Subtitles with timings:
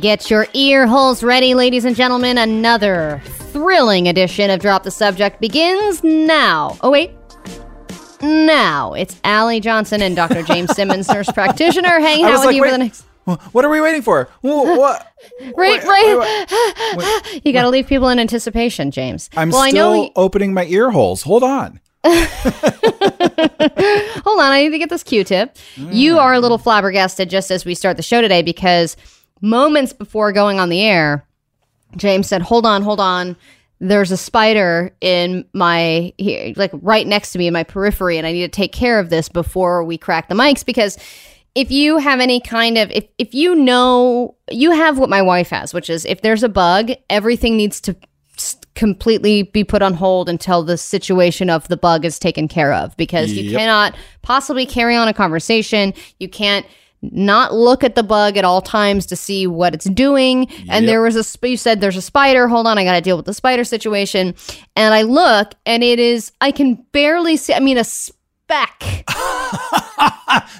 [0.00, 2.38] Get your ear holes ready, ladies and gentlemen.
[2.38, 6.78] Another thrilling edition of Drop the Subject begins now.
[6.80, 7.10] Oh, wait.
[8.22, 8.94] Now.
[8.94, 10.42] It's Allie Johnson and Dr.
[10.44, 13.04] James Simmons, nurse practitioner, hanging out with like, you wait, for the next.
[13.52, 14.30] what are we waiting for?
[14.40, 15.12] What?
[15.54, 16.94] Right, Wait, right.
[17.34, 17.44] wait.
[17.44, 19.28] You got to leave people in anticipation, James.
[19.36, 20.12] I'm well, still I know.
[20.16, 21.20] opening my ear holes.
[21.22, 21.80] Hold on.
[22.04, 22.16] Hold
[24.40, 25.56] on, I need to get this Q-tip.
[25.76, 26.18] You mm.
[26.18, 28.96] are a little flabbergasted just as we start the show today because
[29.42, 31.26] moments before going on the air,
[31.96, 33.36] James said, "Hold on, hold on.
[33.80, 38.26] There's a spider in my here, like right next to me in my periphery, and
[38.26, 40.96] I need to take care of this before we crack the mics because."
[41.54, 45.50] If you have any kind of if if you know you have what my wife
[45.50, 47.94] has, which is if there's a bug, everything needs to
[48.74, 52.96] completely be put on hold until the situation of the bug is taken care of
[52.96, 55.92] because you cannot possibly carry on a conversation.
[56.18, 56.64] You can't
[57.02, 60.48] not look at the bug at all times to see what it's doing.
[60.70, 60.86] And Yep.
[60.86, 62.46] there was a sp- you said there's a spider.
[62.48, 64.34] Hold on, I got to deal with the spider situation.
[64.76, 69.04] And I look and it is I can barely see I mean a speck.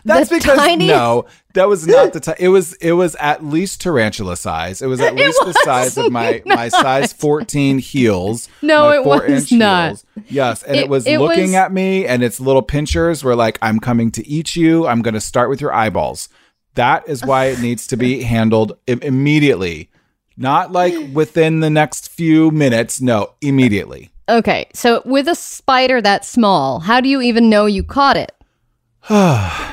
[0.05, 2.36] That's The because tiny- no, that was not the time.
[2.39, 4.83] It was it was at least tarantula size.
[4.83, 8.48] It was at least the size of my my size 14 heels.
[8.62, 9.89] No, it was not.
[9.89, 10.05] heels.
[10.28, 13.34] Yes, and it, It- was it looking was- at me, and its little pinchers were
[13.36, 14.86] like, "I'm coming to eat you.
[14.86, 16.28] I'm going to start with your eyeballs."
[16.75, 19.91] That is why it needs to be handled Im- immediately,
[20.37, 23.00] not like within the next few minutes.
[23.00, 24.11] No, immediately.
[24.28, 28.33] Okay, so with a spider that small, how do you even know you caught it?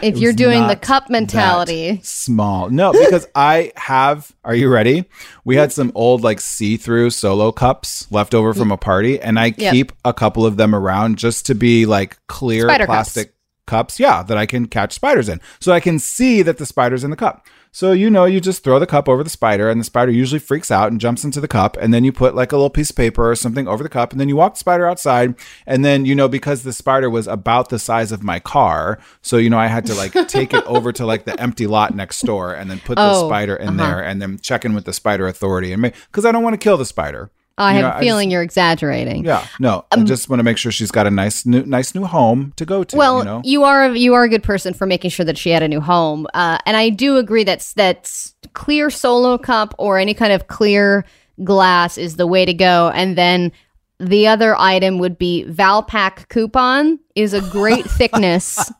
[0.01, 1.99] if you're doing the cup mentality.
[2.03, 2.69] small.
[2.69, 4.31] No, because I have.
[4.43, 5.05] Are you ready?
[5.45, 9.53] We had some old like see-through solo cups left over from a party, and I
[9.57, 9.73] Yep.
[9.73, 12.95] keep a couple of them around just to be like clear Spider cups.
[12.95, 13.33] plastic
[13.67, 13.99] cups.
[13.99, 17.09] Yeah, that I can catch spiders in, so I can see that the spider's in
[17.11, 17.45] the cup.
[17.71, 20.39] So you know, you just throw the cup over the spider, and the spider usually
[20.39, 22.89] freaks out and jumps into the cup, and then you put like a little piece
[22.89, 25.35] of paper or something over the cup, and then you walk the spider outside,
[25.67, 29.37] and then you know because the spider was about the size of my car, so
[29.37, 32.21] you know I had to like take it over to like the empty lot next
[32.21, 33.89] door, and then put the Oh, spider in uh-huh.
[33.89, 36.63] there, and then check in with the spider authority, and because I don't want to
[36.63, 37.29] kill the spider.
[37.59, 39.25] I You have know, a feeling you're exaggerating.
[39.25, 42.05] Yeah, no, I just want to make sure she's got a nice new nice new
[42.05, 42.95] home to go to.
[42.95, 45.49] Well, you know, you are you are a good person for making sure that she
[45.49, 49.97] had a new home, uh, and I do agree that's that's clear solo cup or
[49.97, 51.05] any kind of clear
[51.43, 52.91] glass is the way to go.
[52.93, 53.51] And then
[53.99, 58.71] the other item would be Valpak coupon is a great thickness.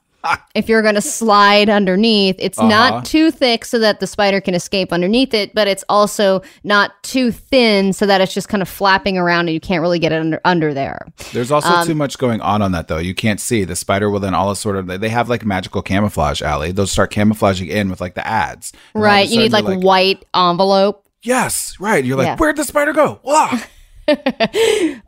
[0.55, 2.67] If you're going to slide underneath, it's Uh-huh.
[2.67, 6.91] not too thick so that the spider can escape underneath it, but it's also not
[7.03, 10.11] too thin so that it's just kind of flapping around and you can't really get
[10.11, 11.05] it under, under there.
[11.33, 12.97] There's also Um, too much going on on that though.
[12.97, 16.41] You can't see the spider will then all sort of they have like magical camouflage
[16.41, 16.71] alley.
[16.71, 18.73] They'll start camouflaging in with like the ads.
[18.93, 19.29] And all of a Right.
[19.29, 21.05] You need like, you're white envelope.
[21.21, 22.03] yes, right.
[22.03, 22.35] You're like, Yeah.
[22.37, 23.19] where'd the spider go?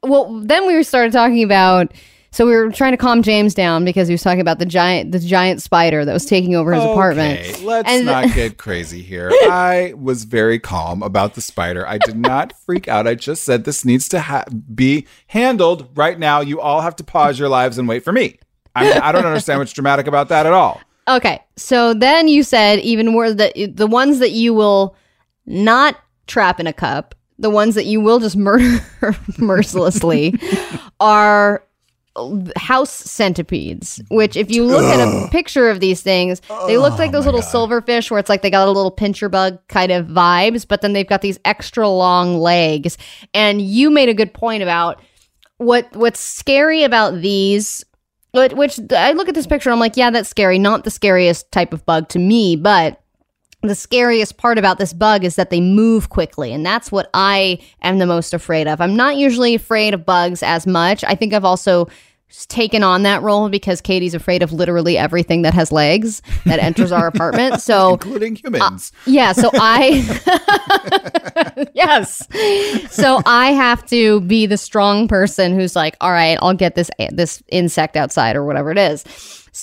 [0.04, 1.92] Well, then we started talking about.
[2.34, 5.12] So we were trying to calm James down because he was talking about the giant,
[5.12, 7.42] the giant spider that was taking over his apartment.
[7.42, 9.30] Okay, let's And- not get crazy here.
[9.50, 11.86] I was very calm about the spider.
[11.86, 13.06] I did not freak out.
[13.06, 16.40] I just said this needs to ha- be handled right now.
[16.40, 18.40] You all have to pause your lives and wait for me.
[18.74, 20.80] I mean, I don't understand what's dramatic about that at all.
[21.10, 24.96] Okay, so then you said even more the the ones that you will
[25.46, 28.80] not trap in a cup, the ones that you will just murder
[29.38, 30.40] mercilessly,
[31.02, 31.66] are
[32.56, 34.02] house centipedes.
[34.10, 37.42] Which, if you look at a picture of these things, they look like those little
[37.42, 40.94] silverfish, where it's like they got a little pincher bug kind of vibes, but then
[40.94, 42.98] they've got these extra long legs.
[43.34, 45.02] And you made a good point about
[45.58, 47.86] what what's scary about these
[48.34, 50.58] but which I look at this picture, I'm like, yeah, that's scary.
[50.58, 53.01] Not the scariest type of bug to me, but
[53.62, 57.60] the scariest part about this bug is that they move quickly, and that's what I
[57.82, 58.82] am the most afraid of.
[58.82, 61.04] I'm not usually afraid of bugs as much.
[61.04, 61.88] I think I've also
[62.48, 66.92] taken on that role because Katie's afraid of literally everything that has legs that enters
[66.92, 67.62] our apartment.
[67.62, 68.92] So Including humans.
[68.96, 70.02] Uh, yeah, so I
[71.74, 72.28] Yes.
[72.90, 76.90] So I have to be the strong person who's like, "All right, I'll get this
[77.12, 79.04] this insect outside or whatever it is."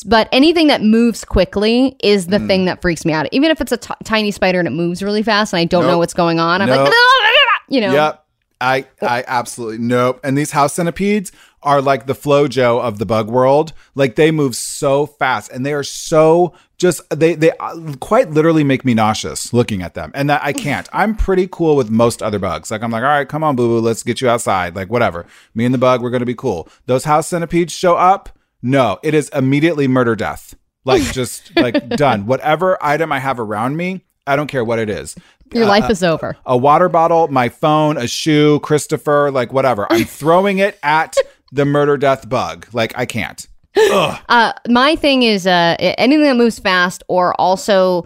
[0.05, 3.26] But anything that moves quickly is the thing that freaks me out.
[3.32, 5.87] Even if it's a t- tiny spider and it moves really fast and I don't
[5.87, 6.88] know what's going on, I'm Nope.
[6.88, 6.94] like,
[7.69, 7.93] you know.
[7.93, 8.25] Yep.
[8.61, 10.19] I I absolutely nope.
[10.25, 11.31] And these house centipedes
[11.62, 13.73] are like the flojo of the bug world.
[13.94, 18.64] Like they move so fast and they are so just they they uh, quite literally
[18.64, 20.11] make me nauseous looking at them.
[20.12, 20.88] And that I can't.
[20.93, 22.73] I'm pretty cool with most other bugs.
[22.73, 25.25] Like I'm like, "All right, come on boo boo, let's get you outside." Like whatever.
[25.55, 26.69] Me and the bug, we're going to be cool.
[26.87, 28.29] Those house centipedes show up?
[28.63, 30.55] No, it is immediately murder death.
[30.85, 32.27] Like just like done.
[32.27, 35.15] Whatever item I have around me, I don't care what it is.
[35.55, 36.37] Your life is over.
[36.45, 39.87] a water bottle, my phone, a shoe, Christopher, like whatever.
[39.91, 41.17] I'm throwing it at
[41.53, 42.67] the murder death bug.
[42.73, 43.47] Like I can't.
[43.77, 48.05] Uh, my thing is uh, anything that moves fast or also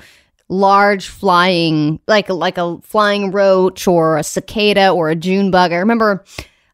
[0.48, 5.72] large flying, like like a flying roach or a cicada or a June bug.
[5.72, 6.24] I remember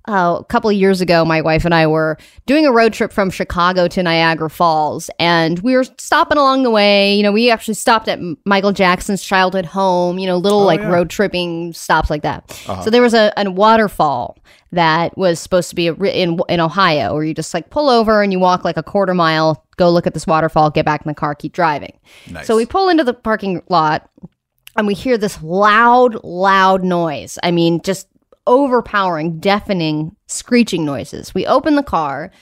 [0.08, 2.16] uh, a couple of years ago, my wife and I were
[2.46, 6.70] doing a road trip from Chicago to Niagara Falls, and we were stopping along the
[6.70, 7.14] way.
[7.14, 10.19] You know, we actually stopped at Michael Jackson's childhood home.
[10.19, 10.88] You know, little like yeah.
[10.88, 12.50] road tripping stops like that.
[12.82, 14.38] So there was a, a waterfall
[14.72, 18.22] that was supposed to be a, in in Ohio, where you just like pull over
[18.22, 21.08] and you walk like a quarter mile, go look at this waterfall, get back in
[21.08, 21.99] the car, keep driving.
[22.31, 22.46] Nice.
[22.46, 24.08] So we pull into the parking lot
[24.76, 27.38] and we hear this loud, loud noise.
[27.43, 28.06] I mean, just
[28.49, 31.35] overpowering, deafening, screeching noises.
[31.35, 32.33] We open the car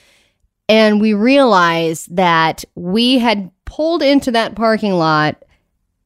[0.69, 5.43] and we realize that we had pulled into that parking lot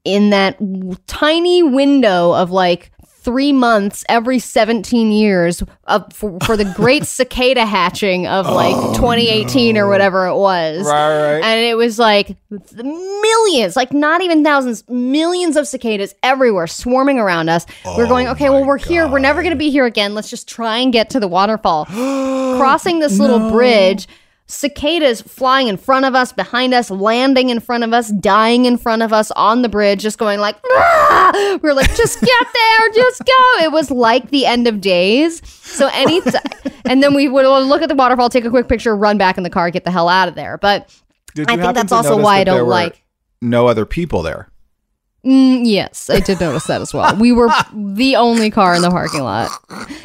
[0.04, 0.58] in that
[1.06, 2.90] tiny window of like
[3.22, 8.74] three months every 17 years of, for, for the great cicada hatching of oh, like
[8.96, 10.84] 2018 or whatever it was.
[10.84, 11.44] Right, right.
[11.44, 17.48] And it was like millions, like not even thousands, millions of cicadas everywhere swarming around
[17.48, 17.64] us.
[17.84, 19.06] we're going, oh okay, well, we're here.
[19.06, 20.14] We're never going to be here again.
[20.14, 21.86] Let's just try and get to the waterfall.
[22.56, 24.08] Crossing this little bridge,
[24.52, 28.76] cicadas flying in front of us, behind us, landing in front of us, dying in
[28.76, 32.46] front of us on the bridge, just going like, "Ah!" we are like, just get
[32.54, 33.64] there, just go.
[33.64, 35.40] It was like the end of days.
[35.48, 36.30] So any, t-
[36.84, 39.42] and then we would look at the waterfall, take a quick picture, run back in
[39.42, 40.58] the car, get the hell out of there.
[40.58, 40.94] But
[41.34, 43.02] Did I think that's also why I that there don't were like-
[43.40, 44.48] no other people there.
[45.24, 47.14] Mm, yes, I did notice that as well.
[47.16, 49.50] We were the only car in the parking lot.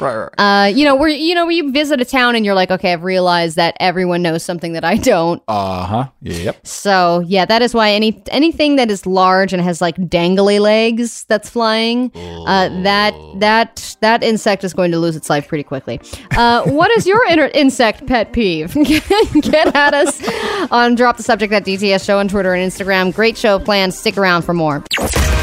[0.00, 0.28] right.
[0.38, 2.92] Uh, you know, where you know, when you visit a town and you're like, okay,
[2.92, 5.42] I've realized that everyone knows something that I don't.
[5.48, 6.08] Uh huh.
[6.22, 6.64] Yep.
[6.64, 11.24] So yeah, that is why any anything that is large and has like dangly legs
[11.24, 16.00] that's flying, uh, that that that insect is going to lose its life pretty quickly.
[16.36, 18.72] Uh, what is your inter- insect pet peeve?
[19.42, 20.22] Get at us
[20.70, 23.12] on drop the subject at DTS show on Twitter and Instagram.
[23.12, 23.94] Great show planned.
[23.94, 24.84] Stick around for more.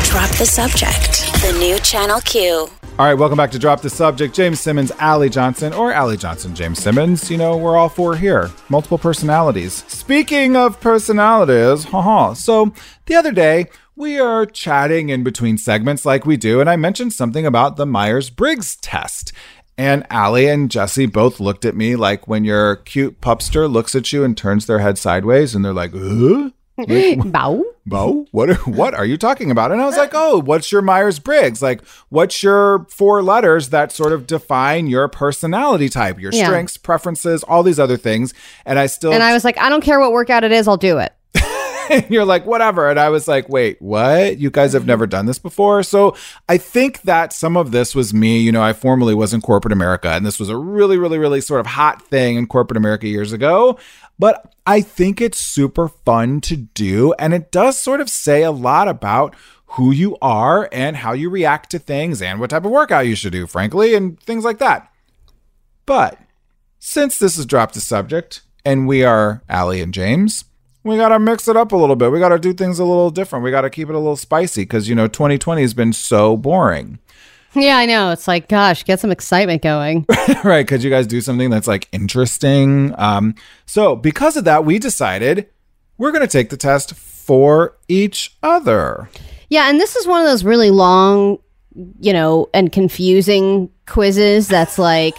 [0.04, 1.32] Drop the subject.
[1.42, 2.70] The new Channel Q.
[2.98, 4.34] All right, welcome back to Drop the Subject.
[4.34, 7.30] James Simmons, Allie Johnson, or Allie Johnson, James Simmons.
[7.30, 8.52] You know, we're all four here.
[8.70, 9.84] Multiple personalities.
[9.88, 12.34] Speaking of personalities, haha.
[12.34, 12.74] So
[13.08, 13.68] the other day,
[13.98, 17.86] we are chatting in between segments like we do, and I mentioned something about the
[17.86, 19.34] Myers Briggs test.
[19.78, 24.14] And Allie and Jesse both looked at me like when your cute pupster looks at
[24.14, 26.52] you and turns their head sideways, and they're like, huh?
[27.26, 27.66] Bow.
[27.86, 29.72] Bo, what are, what are you talking about?
[29.72, 31.62] And I was like, oh, what's your Myers Briggs?
[31.62, 36.46] Like, what's your four letters that sort of define your personality type, your Yeah.
[36.46, 38.34] strengths, preferences, all these other things?
[38.66, 40.78] And I still, And I was like, I don't care what workout it is, I'll
[40.78, 41.14] do it.
[41.92, 42.90] and you're like, whatever.
[42.90, 44.40] And I was like, wait, what?
[44.40, 45.84] You guys have never done this before?
[45.84, 46.16] So
[46.50, 48.40] I think that some of this was me.
[48.40, 51.42] You know, I formerly was in corporate America, and this was a really, really, really
[51.42, 53.78] sort of hot thing in corporate America years ago.
[54.18, 57.14] But I think it's super fun to do.
[57.20, 59.36] And it does sort of say a lot about
[59.70, 63.16] who you are and how you react to things and what type of workout you
[63.16, 64.90] should do, frankly, and things like that.
[65.86, 66.18] But
[66.80, 70.46] since this has dropped the subject and we are Allie and James,
[70.84, 72.12] we got to mix it up a little bit.
[72.12, 73.44] We got to do things a little different.
[73.44, 76.38] We got to keep it a little spicy because, you know, 2020 has been so
[76.38, 77.00] boring.
[77.56, 78.12] Yeah, I know.
[78.12, 80.06] It's like, gosh, get some excitement going.
[80.44, 80.68] right.
[80.68, 82.94] Could you guys do something that's like interesting?
[82.98, 85.48] Um, so, because of that, we decided
[85.98, 89.10] we're going to take the test for each other.
[89.50, 91.38] yeah, and this is one of those really long,
[92.00, 95.16] you know, and confusing quizzes that's like,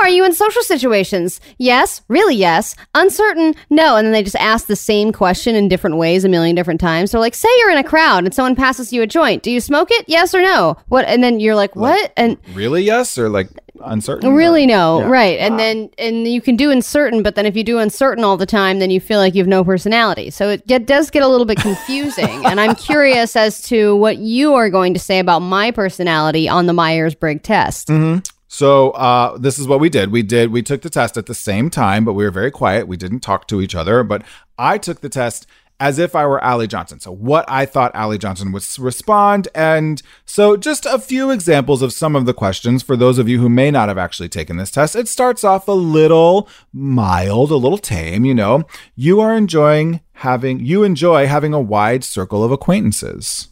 [0.00, 1.40] are you in social situations?
[1.58, 2.74] Yes, really, yes.
[2.94, 3.96] Uncertain, no.
[3.96, 7.10] And then they just ask the same question in different ways a million different times.
[7.10, 9.42] So, like, say you're in a crowd and someone passes you a joint.
[9.42, 10.04] Do you smoke it?
[10.08, 10.76] Yes or no?
[10.88, 11.06] What?
[11.06, 12.12] And then you're like, what?
[12.16, 13.18] And Really, yes?
[13.18, 13.48] Or like
[13.84, 14.28] uncertain?
[14.28, 15.08] Oh, really no, Yeah.
[15.08, 15.38] right.
[15.38, 18.46] And then and you can do uncertain, but then if you do uncertain all the
[18.46, 20.30] time, then you feel like you have no personality.
[20.30, 22.44] So it get, does get a little bit confusing.
[22.44, 26.66] and I'm curious as to what you are going to say about my personality on
[26.66, 27.88] the Myers-Briggs test.
[27.88, 28.18] Mm-hmm.
[28.48, 30.10] So uh, this is what we did.
[30.10, 30.50] We did.
[30.50, 32.88] We took the test at the same time, but we were very quiet.
[32.88, 34.02] We didn't talk to each other.
[34.02, 34.24] But
[34.58, 35.46] I took the test
[35.80, 36.98] as if I were Allie Johnson.
[36.98, 41.92] So what I thought Allie Johnson would respond, and so just a few examples of
[41.92, 44.72] some of the questions for those of you who may not have actually taken this
[44.72, 44.96] test.
[44.96, 48.24] It starts off a little mild, a little tame.
[48.24, 48.64] You know,
[48.96, 53.48] you are enjoying having you enjoy having a wide circle of acquaintances.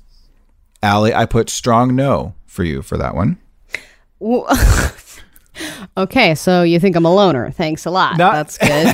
[0.83, 3.39] Allie, I put strong no for you for that one.
[5.97, 7.51] Okay, so you think I'm a loner.
[7.51, 8.19] Thanks a lot.
[8.19, 8.87] Not- That's good.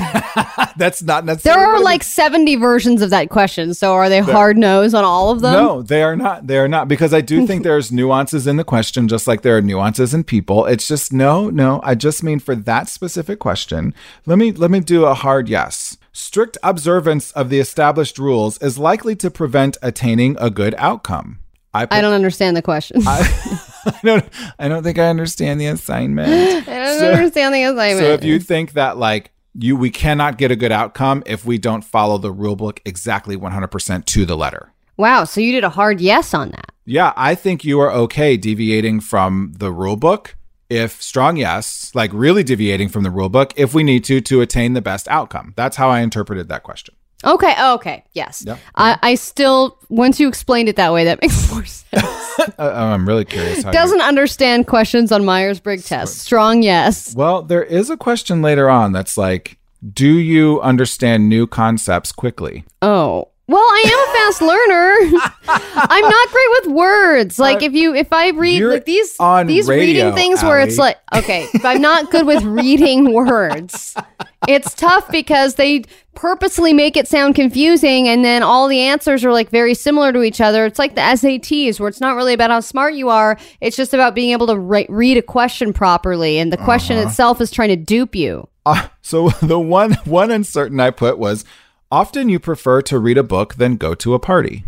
[0.77, 3.73] That's not there are like 70 versions of that question.
[3.73, 5.53] So are they hard nose on all of them?
[5.53, 6.47] No, they are not.
[6.47, 9.57] They are not because I do think there's nuances in the question, just like there
[9.57, 10.65] are nuances in people.
[10.65, 11.81] It's just no, no.
[11.83, 13.93] I just mean for that specific question.
[14.25, 15.97] Let me let me do a hard yes.
[16.11, 21.39] Strict observance of the established rules is likely to prevent attaining a good outcome.
[21.73, 23.01] I, put, I don't understand the question.
[23.05, 24.29] I, I don't.
[24.59, 26.29] I don't think I understand the assignment.
[26.67, 27.99] I don't So- understand the assignment.
[27.99, 31.57] So if you think that like you, we cannot get a good outcome if we
[31.57, 34.71] don't follow the rule book exactly 100% to the letter.
[34.97, 36.71] wow, so you did a hard yes on that.
[36.85, 40.35] Yeah, I think you are okay deviating from the rule book
[40.69, 44.41] if strong yes, like really deviating from the rule book if we need to to
[44.41, 45.53] attain the best outcome.
[45.55, 46.95] That's how I interpreted that question.
[47.25, 48.43] Okay, oh, okay, yes.
[48.45, 48.59] Yep.
[48.75, 52.03] I, I still, once you explained it that way, that makes more sense.
[52.57, 56.19] I'm really curious Doesn't understand questions on Myers Briggs test.
[56.19, 57.13] Strong yes.
[57.15, 59.57] Well, there is a question later on that's like,
[59.93, 62.63] do you understand new concepts quickly?
[62.81, 63.29] Oh.
[63.45, 65.31] Well, I am a fast learner.
[65.75, 67.37] I'm not great with words.
[67.39, 70.61] Like if you if I read You're like these on these radio, reading things where
[70.61, 73.95] it's like okay, if I'm not good with reading words,
[74.47, 75.83] it's tough because they
[76.15, 80.21] purposely make it sound confusing and then all the answers are like very similar to
[80.23, 80.65] each other.
[80.65, 83.93] It's like the SATs where it's not really about how smart you are, it's just
[83.93, 87.09] about being able to ri- read a question properly and the question Uh-huh.
[87.09, 88.47] itself is trying to dupe you.
[88.65, 91.43] Uh, so the one one uncertain I put was
[91.93, 94.63] often you prefer to read a book than go to a party.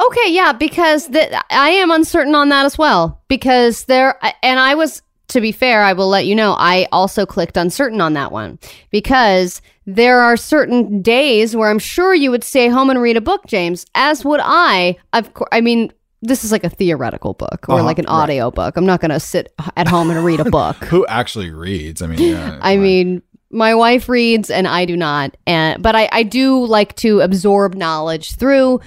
[0.00, 3.20] Okay, yeah, because th- I am uncertain on that as well.
[3.28, 7.26] Because there, and I was, to be fair, I will let you know, I also
[7.26, 8.58] clicked uncertain on that one
[8.90, 13.20] because there are certain days where I'm sure you would stay home and read a
[13.20, 14.96] book, James, as would I.
[15.12, 18.22] Of course, I mean, this is like a theoretical book or Uh-huh, like an right.
[18.22, 18.76] audio book.
[18.76, 20.76] I'm not going to sit at home and read a book.
[20.92, 22.02] Who actually reads?
[22.02, 25.36] I mean, yeah, I mean, my wife reads and I do not.
[25.46, 28.80] And but I, I do like to absorb knowledge through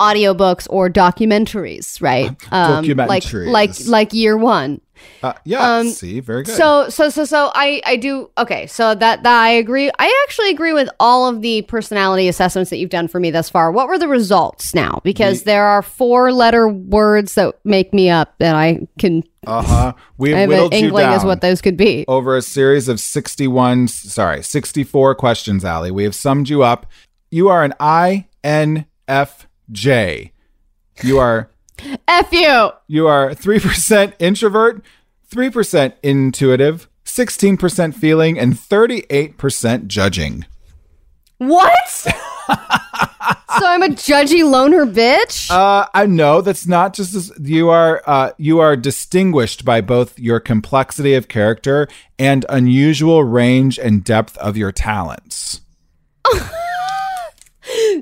[0.00, 2.30] audiobooks or documentaries, right?
[2.52, 3.50] Um, like Documentaries.
[3.50, 4.80] like like year one.
[5.22, 5.78] Uh, yeah.
[5.78, 6.56] um, see, very good.
[6.56, 8.66] So so so so I I do okay.
[8.66, 9.90] So that that I agree.
[9.98, 13.48] I actually agree with all of the personality assessments that you've done for me thus
[13.50, 13.72] far.
[13.72, 15.00] What were the results now?
[15.04, 19.22] Because there are four letter words that make me up that I can.
[19.46, 19.92] uh huh.
[20.16, 22.04] We I have an inkling as what those could be.
[22.08, 23.88] over a series of sixty-one.
[23.88, 25.90] Sorry, sixty-four questions, Allie.
[25.90, 26.86] We have summed you up.
[27.30, 28.84] You are an INFJ.
[31.02, 31.50] You are
[32.08, 32.70] F you.
[32.86, 34.82] You are 3% introvert,
[35.30, 40.46] 3% intuitive, 16% feeling, and 38% judging.
[41.38, 41.88] What?
[43.58, 45.50] so I'm a judgy loner bitch?
[45.50, 50.18] Uh, I know that's not just as, you are uh, you are distinguished by both
[50.18, 51.88] your complexity of character
[52.18, 55.60] and unusual range and depth of your talents.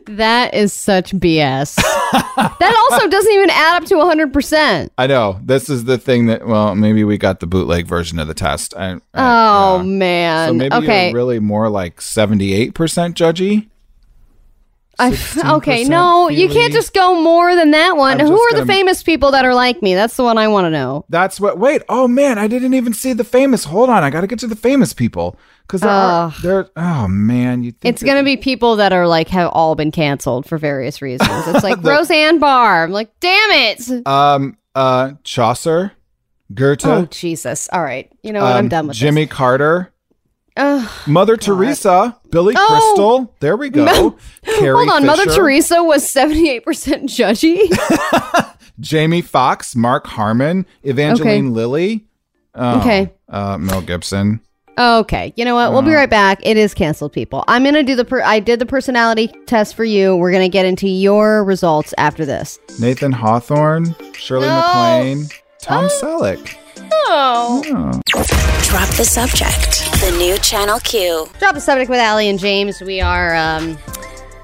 [0.07, 1.77] that is such BS.
[1.77, 4.91] that also doesn't even add up to 100%.
[4.99, 8.29] I know this is the thing that well maybe we got the bootleg version of
[8.29, 8.75] the test.
[8.77, 9.83] I, I- Oh, yeah.
[9.85, 10.49] man.
[10.49, 11.07] So maybe okay.
[11.07, 13.69] you're really more like 78% judgy.
[14.99, 15.17] I,
[15.57, 18.21] okay, no, you can't just go more than that one.
[18.21, 19.95] I'm Who are the famous people that are like me?
[19.95, 21.07] That's the one I want to know.
[21.09, 21.59] That's what.
[21.59, 21.83] Wait.
[21.89, 23.65] Oh man, I didn't even see the famous.
[23.65, 25.37] Hold on, I got to get to the famous people
[25.73, 26.69] because there.
[26.77, 27.73] Oh man, you.
[27.73, 31.01] Think It's going to be people that are like have all been canceled for various
[31.01, 31.31] reasons.
[31.49, 32.85] It's like Roseanne Barr.
[32.85, 34.07] I'm like, damn it.
[34.07, 34.57] Um.
[34.75, 35.13] Uh.
[35.25, 35.93] Chaucer,
[36.53, 37.69] Goethe, Oh, Jesus.
[37.73, 38.11] All right.
[38.23, 38.53] You know what?
[38.53, 39.93] I'm um, done with Jimmy Carter,
[40.57, 40.65] this.
[40.65, 40.91] Ugh.
[41.09, 42.67] Mother Teresa, Billy Oh.
[42.69, 43.35] Crystal.
[43.41, 44.19] There we go.
[44.45, 45.07] Carrie Hold on.
[45.07, 46.63] Mother Teresa was 78%
[47.05, 48.55] judgy.
[48.81, 52.07] Jamie Foxx, Mark Harmon, Evangeline Lilly.
[52.55, 53.13] Oh, Okay.
[53.29, 54.41] Uh, Mel Gibson.
[54.79, 55.73] Okay, you know what?
[55.73, 56.41] We'll be right back.
[56.43, 57.45] It is canceled, people.
[57.47, 58.05] I'm gonna do the.
[58.07, 60.17] Per- I did the personality test for you.
[60.17, 62.59] We're gonna get into your results after this.
[62.81, 64.57] Nathan Hawthorne, Shirley No.
[64.57, 65.27] MacLaine,
[65.61, 66.57] Tom Selleck.
[67.05, 67.63] Oh.
[68.15, 69.91] Drop the subject.
[70.01, 71.29] The new Channel Q.
[71.39, 72.81] Drop the subject with Allie and James.
[72.81, 73.77] We are, um,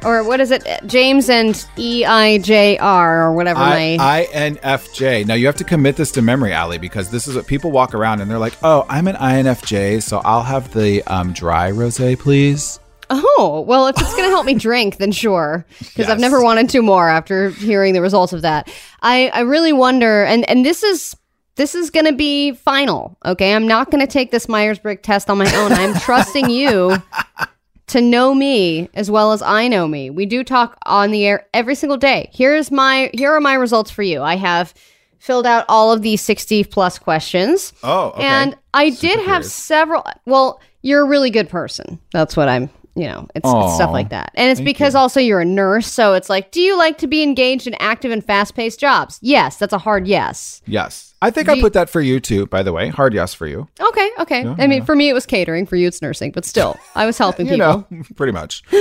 [0.05, 0.67] or what is it?
[0.87, 4.27] James and E I J R or whatever I, my.
[4.33, 5.27] INFJ.
[5.27, 7.95] Now you have to commit this to memory, Ali, because this is what people walk
[7.95, 12.19] around and they're like, "Oh, I'm an INFJ, so I'll have the um, dry rosé,
[12.19, 15.65] please." oh, well, if it's gonna help me drink, then sure.
[15.79, 18.71] Because I've never wanted to more after hearing the results of that.
[19.03, 21.17] I I really wonder, and and this is.
[21.57, 23.19] This is going to be final.
[23.25, 23.53] Okay.
[23.53, 25.73] I'm not going to take this Myers Briggs test on my own.
[25.73, 27.03] I'm trusting you
[27.89, 30.11] to know me as well as I know me.
[30.11, 32.31] We do talk on the air every single day.
[32.33, 34.23] Here's my here are my results for you.
[34.23, 34.75] I have
[35.19, 37.73] filled out all of these 60 plus questions.
[37.83, 38.25] Oh, okay.
[38.25, 39.53] And I Super did have curious.
[39.53, 40.05] several.
[40.27, 41.99] Well, you're a really good person.
[42.13, 44.31] That's what I'm, you know, it's, it's stuff like that.
[44.35, 45.01] And it's because you.
[45.01, 45.87] also you're a nurse.
[45.89, 49.19] So it's like, do you like to be engaged in active and fast paced jobs?
[49.21, 49.57] Yes.
[49.57, 50.63] That's a hard yes.
[50.67, 51.08] Yes.
[51.21, 52.89] I think Do I put that for you too, by the way.
[52.89, 53.67] Hard yes for you.
[53.81, 54.11] Okay.
[54.21, 54.47] Okay.
[54.59, 55.67] I mean, for me, it was catering.
[55.67, 56.31] For you, it's nursing.
[56.31, 57.87] But still, I was helping You people.
[57.91, 58.63] know, pretty much.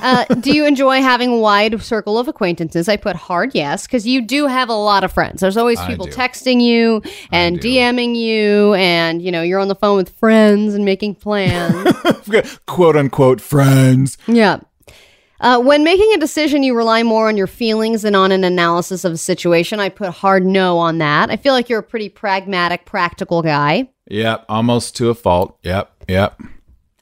[0.00, 2.88] uh, do you enjoy having a wide circle of acquaintances?
[2.88, 5.40] I put hard yes because you do have a lot of friends.
[5.40, 7.60] There's always people texting you and.
[7.62, 11.92] DMing you, and you know you're on the phone with friends and making plans.
[12.66, 14.18] Quote unquote friends.
[14.26, 14.58] yeah.
[15.42, 19.04] Uh, when making a decision, you rely more on your feelings than on an analysis
[19.04, 19.80] of a situation.
[19.80, 21.30] I put hard no on that.
[21.30, 23.90] I feel like you're a pretty pragmatic, practical guy.
[24.08, 24.46] Yep.
[24.48, 25.58] Almost to a fault.
[25.64, 26.04] Yep.
[26.08, 26.40] Yep.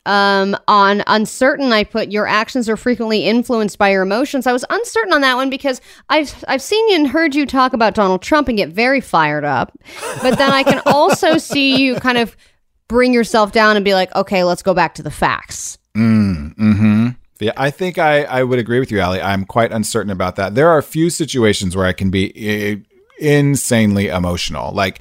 [0.06, 4.47] Um, on uncertain, I put your actions are frequently influenced by your emotions.
[4.47, 7.75] I was uncertain on that one because I've I've seen you and heard you talk
[7.75, 9.76] about Donald Trump and get very fired up,
[10.23, 12.35] but then I can also see you kind of
[12.88, 15.78] bring yourself down and be like, okay, let's go back to the facts.
[15.94, 17.11] Mm-hmm.
[17.40, 19.20] Yeah, I think I, I would agree with you, Ali.
[19.20, 20.54] I'm quite uncertain about that.
[20.54, 22.76] There are a few situations where I can be eh,
[23.18, 25.00] insanely emotional, like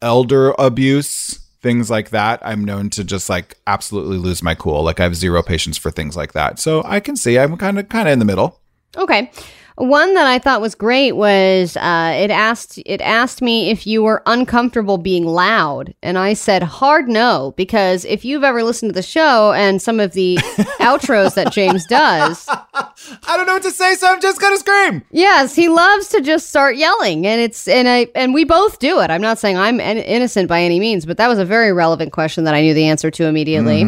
[0.00, 2.40] elder abuse, things like that.
[2.42, 4.82] I'm known to just like absolutely lose my cool.
[4.82, 6.58] Like I have zero patience for things like that.
[6.58, 8.60] So I can see I'm kind of kind of in the middle.
[8.96, 9.30] Okay.
[9.76, 14.04] One that I thought was great was uh, it asked it asked me if you
[14.04, 18.94] were uncomfortable being loud, and I said hard no because if you've ever listened to
[18.94, 20.36] the show and some of the
[20.80, 25.02] outros that James does, I don't know what to say, so I'm just gonna scream.
[25.10, 29.00] yes, he loves to just start yelling, and it's and I and we both do
[29.00, 29.10] it.
[29.10, 32.12] I'm not saying I'm in- innocent by any means, but that was a very relevant
[32.12, 33.82] question that I knew the answer to immediately.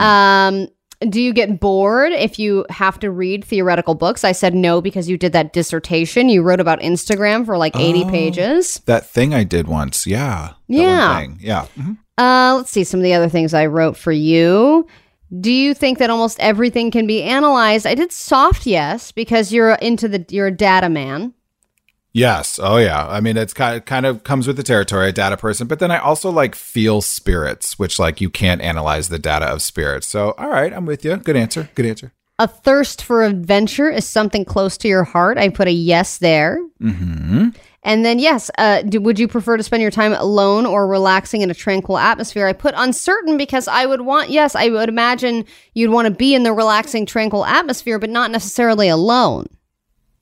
[0.00, 0.68] Um,
[1.00, 4.24] do you get bored if you have to read theoretical books?
[4.24, 6.28] I said no because you did that dissertation.
[6.28, 8.80] You wrote about Instagram for like 80 pages.
[8.86, 10.54] That thing I did once, yeah.
[10.68, 11.26] Yeah.
[11.40, 11.66] Yeah.
[11.78, 11.98] Mhm.
[12.16, 14.86] Uh, let's see some of the other things I wrote for you.
[15.40, 17.86] Do you think that almost everything can be analyzed?
[17.86, 21.34] I did soft yes because you're into the you're a data man.
[22.14, 22.60] Yes.
[22.62, 23.08] Oh, yeah.
[23.08, 25.66] I mean, it's kind of, kind of comes with the territory, a data person.
[25.66, 29.60] But then I also like feel spirits, which like you can't analyze the data of
[29.62, 30.06] spirits.
[30.06, 31.16] So, all right, I'm with you.
[31.16, 31.68] Good answer.
[31.74, 32.12] Good answer.
[32.38, 35.38] A thirst for adventure is something close to your heart.
[35.38, 36.58] I put a yes there.
[36.80, 37.48] Hmm.
[37.82, 41.42] And then, yes, uh, do, would you prefer to spend your time alone or relaxing
[41.42, 42.46] in a tranquil atmosphere?
[42.46, 46.34] I put uncertain because I would want, yes, I would imagine you'd want to be
[46.34, 49.46] in the relaxing, tranquil atmosphere, but not necessarily alone.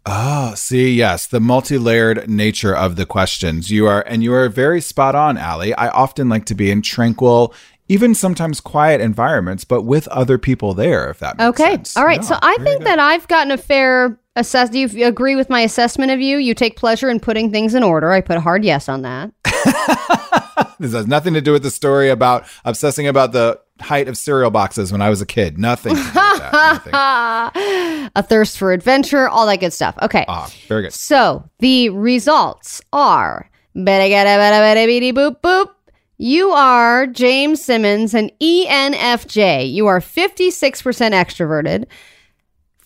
[0.04, 3.70] Oh, see, yes, the multi-layered nature of the questions.
[3.70, 5.74] You are, and you are very spot on, Allie.
[5.74, 7.54] I often like to be in tranquil,
[7.88, 11.08] even sometimes quiet environments, but with other people there.
[11.10, 11.72] If that makes Okay.
[11.76, 11.96] sense.
[11.96, 12.00] Okay.
[12.00, 12.24] All right.
[12.24, 12.86] So I think good.
[12.88, 14.70] that I've gotten a fair assess.
[14.70, 16.38] Do you agree with my assessment of you?
[16.38, 18.12] You take pleasure in putting things in order.
[18.12, 19.32] I put a hard yes on that.
[20.78, 24.50] this has nothing to do with the story about obsessing about the height of cereal
[24.50, 25.58] boxes when I was a kid.
[25.58, 25.96] Nothing.
[25.96, 27.52] To do with that.
[27.54, 28.10] Nothing.
[28.16, 29.96] a thirst for adventure, all that good stuff.
[30.02, 30.24] Okay.
[30.28, 30.92] Ah, very good.
[30.92, 35.68] So the results are boop boop.
[36.18, 39.72] You are James Simmons, an ENFJ.
[39.72, 40.72] You are 56%
[41.10, 41.86] extroverted,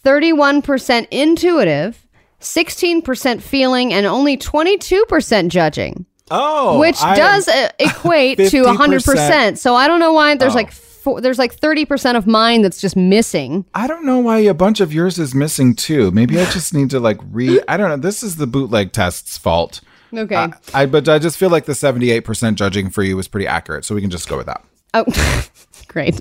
[0.07, 2.07] 31% intuitive,
[2.41, 8.77] 16% feeling, and only 22% judging, Oh, which I does equate to 50%.
[8.77, 9.59] 100%.
[9.59, 10.57] So I don't know why there's Oh.
[10.57, 13.65] like four, there's like 30% of mine that's just missing.
[13.75, 16.11] I don't know why a bunch of yours is missing too.
[16.13, 17.61] Maybe I just need to like re.
[17.69, 17.97] I don't know.
[17.97, 19.81] This is the bootleg test's fault.
[20.15, 20.37] Okay.
[20.37, 23.47] I, I but I just feel like the seventy-eight percent judging for you was pretty
[23.49, 24.65] accurate, so we can just go with that.
[24.95, 25.05] Oh,
[25.97, 26.21] great.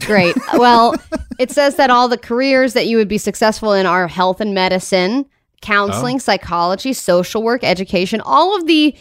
[0.00, 0.34] Great.
[0.54, 0.94] Well,
[1.38, 4.54] it says that all the careers that you would be successful in are health and
[4.54, 5.24] medicine,
[5.62, 8.96] counseling, psychology, social work, education, all of the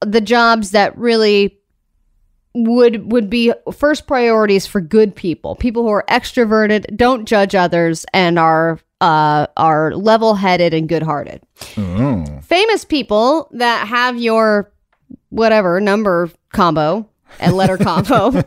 [0.00, 1.58] the jobs that really
[2.54, 8.06] would would be first priorities for good people, people who are extroverted, don't judge others
[8.12, 11.42] and are uh are level-headed and good-hearted.
[11.76, 12.24] Oh.
[12.42, 14.70] Famous people that have your
[15.30, 17.08] whatever number combo
[17.40, 18.42] and letter combo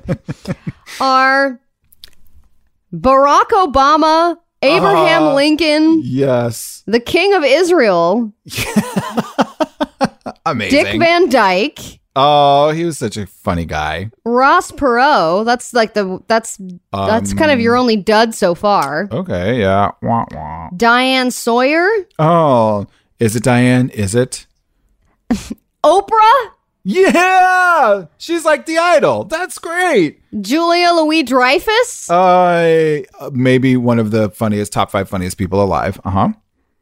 [1.01, 1.59] are
[2.93, 8.33] Barack Obama, Abraham Uh, Lincoln, Yes, the King of Israel,
[10.45, 10.83] amazing.
[10.83, 11.79] Dick Van Dyke,
[12.15, 14.09] oh, he was such a funny guy.
[14.25, 15.45] Ross Perot.
[15.45, 16.57] That's like the that's
[16.91, 19.07] that's kind of Um, your only dud so far.
[19.11, 19.91] Okay, yeah.
[20.01, 20.69] Wah, wah.
[20.75, 21.87] Diane Sawyer,
[22.19, 22.87] Oh,
[23.19, 23.89] is it Diane?
[23.89, 24.45] Is it?
[25.83, 26.51] Oprah,
[26.89, 29.25] Yeah, she's like the idol.
[29.25, 30.21] That's great.
[30.39, 33.01] Julia Louis Dreyfus, Uh,
[33.33, 35.99] maybe one of the funniest, top five funniest people alive.
[36.05, 36.29] Uh huh.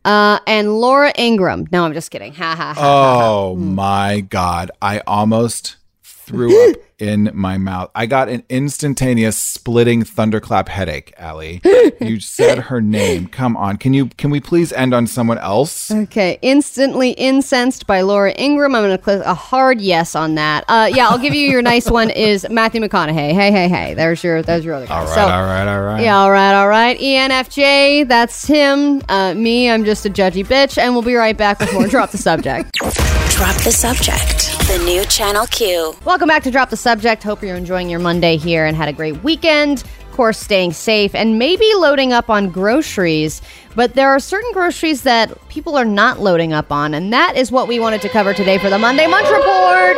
[0.06, 1.66] Uh, and Laura Ingraham.
[1.72, 2.34] No, I'm just kidding.
[2.36, 3.28] Ha ha ha.
[3.28, 4.70] Oh my God.
[4.80, 5.78] I almost
[6.26, 7.92] threw up in my mouth.
[7.94, 11.62] I got an instantaneous splitting thunderclap headache, Allie.
[12.02, 13.28] you said her name.
[13.28, 13.78] Come on.
[13.78, 15.92] Can you can we please end on someone else?
[15.92, 18.76] Okay, instantly incensed by Laura Ingraham.
[18.76, 20.66] I'm going to click a hard yes on that.
[20.68, 22.10] Uh, yeah, I'll give you your nice one.
[22.16, 23.34] Is Matthew McConaughey?
[23.34, 23.94] Hey, hey, hey.
[23.94, 25.00] There's your there's your other guy.
[25.00, 26.04] All right, so, all right, all right.
[26.04, 26.98] Yeah, all right, all right.
[26.98, 29.02] ENFJ, that's him.
[29.10, 31.88] Uh, me, I'm just a judgy bitch, and we'll be right back with more.
[31.96, 32.72] Drop the subject.
[32.74, 34.55] Drop the subject.
[34.68, 35.96] The new Channel Q.
[36.06, 37.22] Welcome back to Drop the Subject.
[37.22, 39.84] Hope you're enjoying your Monday here and had a great weekend.
[39.84, 43.44] Of course, staying safe and maybe loading up on groceries.
[43.76, 47.52] But there are certain groceries that people are not loading up on, and that is
[47.52, 49.98] what we wanted to cover today for the Monday Munch Report.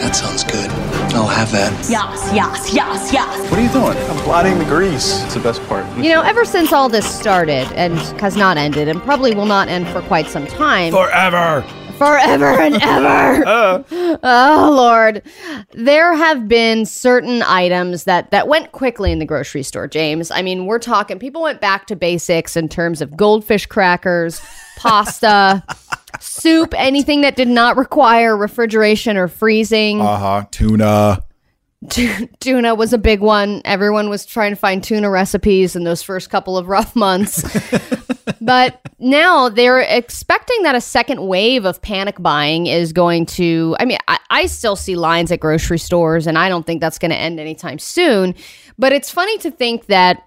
[0.00, 0.85] That sounds good.
[1.16, 1.72] I'll have that.
[1.88, 3.50] Yes, yes, yes, yes.
[3.50, 3.96] What are you doing?
[4.10, 5.22] I'm blotting the grease.
[5.24, 5.84] It's the best part.
[5.96, 9.68] You know, ever since all this started and has not ended, and probably will not
[9.68, 10.92] end for quite some time.
[10.92, 11.62] Forever.
[11.96, 13.46] forever and ever.
[13.46, 13.82] Uh.
[14.22, 15.22] oh Lord,
[15.72, 19.88] there have been certain items that that went quickly in the grocery store.
[19.88, 21.18] James, I mean, we're talking.
[21.18, 24.42] People went back to basics in terms of goldfish crackers,
[24.76, 25.62] pasta,
[26.20, 30.00] soup, anything that did not require refrigeration or freezing.
[30.00, 30.44] Uh-huh.
[30.50, 31.22] Tuna.
[31.90, 33.62] Tu- tuna was a big one.
[33.64, 37.44] Everyone was trying to find tuna recipes in those first couple of rough months.
[38.40, 43.76] but now they're expecting that a second wave of panic buying is going to.
[43.78, 46.98] I mean, I, I still see lines at grocery stores, and I don't think that's
[46.98, 48.34] going to end anytime soon.
[48.78, 50.26] But it's funny to think that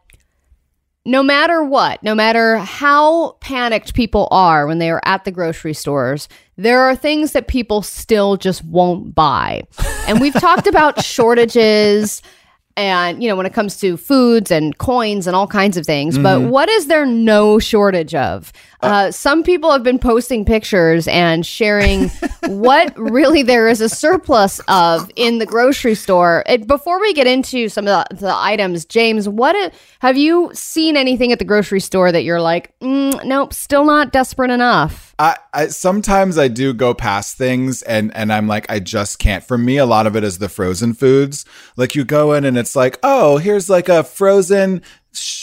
[1.09, 5.73] no matter what, no matter how panicked people are when they are at the grocery
[5.73, 9.63] stores, there are things that people still just won't buy.
[10.07, 12.21] And we've talked about shortages
[12.77, 16.15] and, you know, when it comes to foods and coins and all kinds of things.
[16.15, 16.49] But mm-hmm.
[16.49, 18.53] what is there no shortage of?
[18.81, 22.07] Uh, some people have been posting pictures and sharing
[22.47, 26.43] what really there is a surplus of in the grocery store.
[26.47, 30.49] It, before we get into some of the, the items, James, what i- have you
[30.53, 35.13] seen anything at the grocery store that you're like, mm, nope, still not desperate enough?
[35.19, 39.43] I, I sometimes I do go past things and and I'm like I just can't.
[39.43, 41.43] For me, a lot of it is the frozen foods.
[41.75, 44.81] Like you go in and it's like, oh, here's like a frozen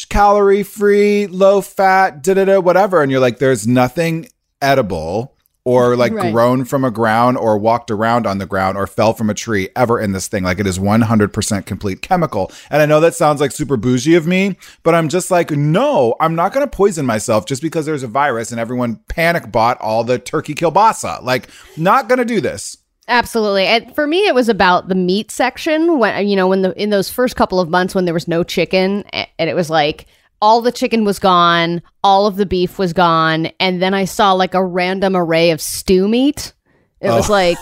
[0.09, 4.29] calorie free, low fat, da da da, whatever, and you're like, there's nothing
[4.63, 5.33] edible
[5.65, 6.33] or like Right.
[6.33, 9.69] grown from a ground or walked around on the ground or fell from a tree
[9.75, 10.45] ever in this thing.
[10.45, 12.53] Like it is 100% complete chemical.
[12.71, 16.15] And I know that sounds like super bougie of me, but I'm just like, no,
[16.21, 19.81] I'm not going to poison myself just because there's a virus and everyone panic bought
[19.81, 21.21] all the turkey kielbasa.
[21.25, 22.77] Like, not going to do this.
[23.09, 23.67] Absolutely.
[23.67, 26.91] And for me, it was about the meat section when, you know, when the, in
[26.91, 30.07] those first couple of months when there was no chicken and it was like
[30.43, 33.47] all the chicken was gone, all of the beef was gone.
[33.61, 36.53] And then I saw like a random array of stew meat.
[37.01, 37.33] It was oh.
[37.33, 37.59] like,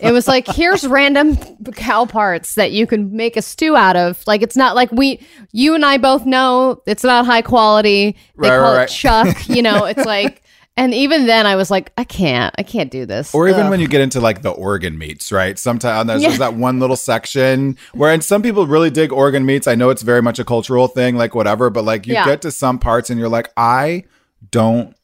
[0.00, 1.36] it was like, here's random
[1.74, 4.22] cow parts that you can make a stew out of.
[4.26, 5.20] Like, it's not like we,
[5.52, 8.16] you and I both know it's not high quality.
[8.36, 8.88] They Right, call right, it right.
[8.88, 10.41] chuck, you know, it's like,
[10.76, 13.34] and even then I was like, I can't, I can't do this.
[13.34, 13.70] Or even Ugh.
[13.70, 15.58] when you get into like the organ meats, right?
[15.58, 16.28] Sometimes there's, Yeah.
[16.28, 19.66] there's that one little section where, and some people really dig organ meats.
[19.66, 22.24] I know it's very much a cultural thing, like whatever, but like you Yeah.
[22.24, 24.04] get to some parts and you're like, I
[24.50, 24.94] don't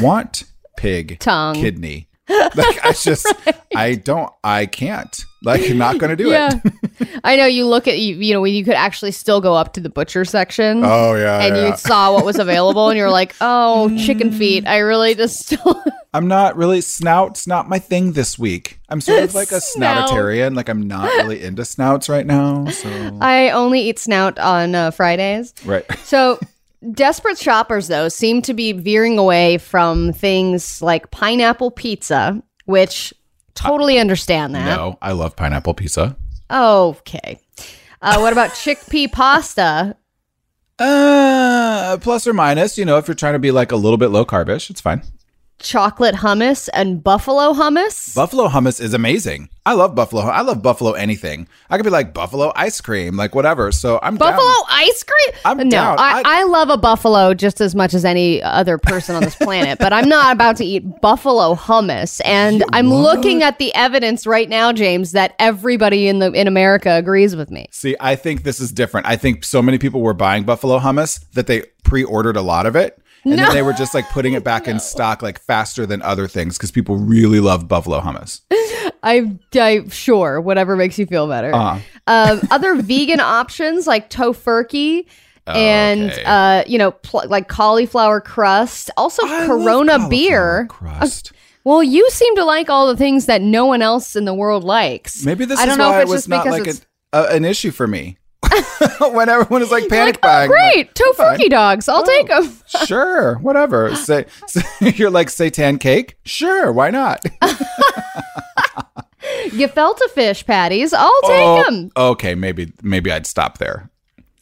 [0.00, 0.44] want
[0.76, 1.54] pig Tongue.
[1.54, 2.07] kidney.
[2.54, 3.26] Like I just,
[3.74, 5.24] I don't, I can't.
[5.42, 6.50] Like, you're not going to do yeah.
[6.64, 7.08] it.
[7.22, 9.80] I know you look at you you know you could actually still go up to
[9.80, 10.82] the butcher section.
[10.84, 11.68] Oh yeah, And yeah.
[11.68, 14.66] you saw what was available, and you're like, "Oh, chicken feet!
[14.66, 15.82] I really just still."
[16.14, 17.46] I'm not really snouts.
[17.46, 18.80] Not my thing this week.
[18.88, 20.10] I'm sort of like a Snout.
[20.10, 20.56] snoutitarian.
[20.56, 22.66] Like I'm not really into snouts right now.
[22.66, 25.54] So I only eat snout on uh, Fridays.
[25.64, 25.84] right.
[26.04, 26.40] So,
[26.92, 33.12] desperate shoppers though seem to be veering away from things like pineapple pizza, which
[33.54, 34.76] totally understand that.
[34.76, 36.16] No, I love pineapple pizza.
[36.50, 37.38] Okay.
[38.00, 39.96] Uh, what about chickpea pasta?
[40.78, 44.08] Uh, plus or minus, you know, if you're trying to be like a little bit
[44.08, 45.02] low carbish, it's fine.
[45.60, 48.14] Chocolate hummus and buffalo hummus?
[48.14, 49.48] Buffalo hummus is amazing.
[49.66, 50.22] I love buffalo.
[50.22, 51.48] I love buffalo anything.
[51.68, 53.72] I could be like buffalo ice cream, like whatever.
[53.72, 54.64] So I'm Buffalo down.
[54.70, 55.34] ice cream?
[55.44, 55.96] I'm no, down.
[55.98, 59.34] I, I- I love a buffalo just as much as any other person on this
[59.34, 62.20] planet, but I'm not about to eat buffalo hummus.
[62.24, 66.92] And I'm looking at the evidence right now, James, that everybody in the in America
[66.92, 67.66] agrees with me.
[67.72, 69.06] See, I think this is different.
[69.08, 72.76] I think so many people were buying buffalo hummus that they pre-ordered a lot of
[72.76, 73.02] it.
[73.24, 73.44] And No.
[73.46, 76.56] then they were just like putting it back in stock like faster than other things
[76.56, 78.40] because people really love buffalo hummus.
[79.02, 81.54] I, I sure whatever makes you feel better.
[81.54, 81.78] Uh-huh.
[82.06, 85.06] Um, other vegan options like Tofurky
[85.46, 86.22] and Okay.
[86.26, 88.90] uh, you know, pl- like cauliflower crust.
[88.96, 90.66] Also, I Corona beer.
[90.68, 91.32] crust.
[91.64, 94.64] Well, you seem to like all the things that no one else in the world
[94.64, 95.24] likes.
[95.24, 96.86] Maybe this I is don't know why if it was just not because like it's
[97.12, 98.16] a, an issue for me.
[99.12, 100.50] when everyone is like panic like, oh, buying.
[100.50, 101.88] Like, great, tofuki dogs.
[101.88, 102.44] I'll oh, take 'em.
[102.44, 102.86] take them.
[102.86, 103.94] sure, whatever.
[103.96, 104.62] Say, say
[104.96, 106.16] you're like seitan cake.
[106.24, 107.22] Sure, why not?
[109.50, 110.92] Gefilte fish patties.
[110.92, 111.90] I'll take Oh, them.
[111.96, 113.90] okay, maybe maybe I'd stop there.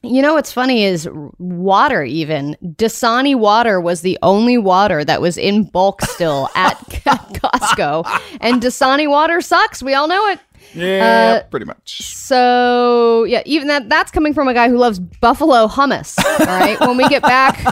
[0.03, 2.05] You know what's funny is water.
[2.05, 8.05] Even Dasani water was the only water that was in bulk still at, at Costco,
[8.41, 9.83] and Dasani water sucks.
[9.83, 10.39] We all know it.
[10.75, 12.03] Yeah, Uh, pretty much.
[12.03, 16.17] So yeah, even that that's coming from a guy who loves buffalo hummus.
[16.41, 16.79] All right.
[16.81, 17.65] when we get back,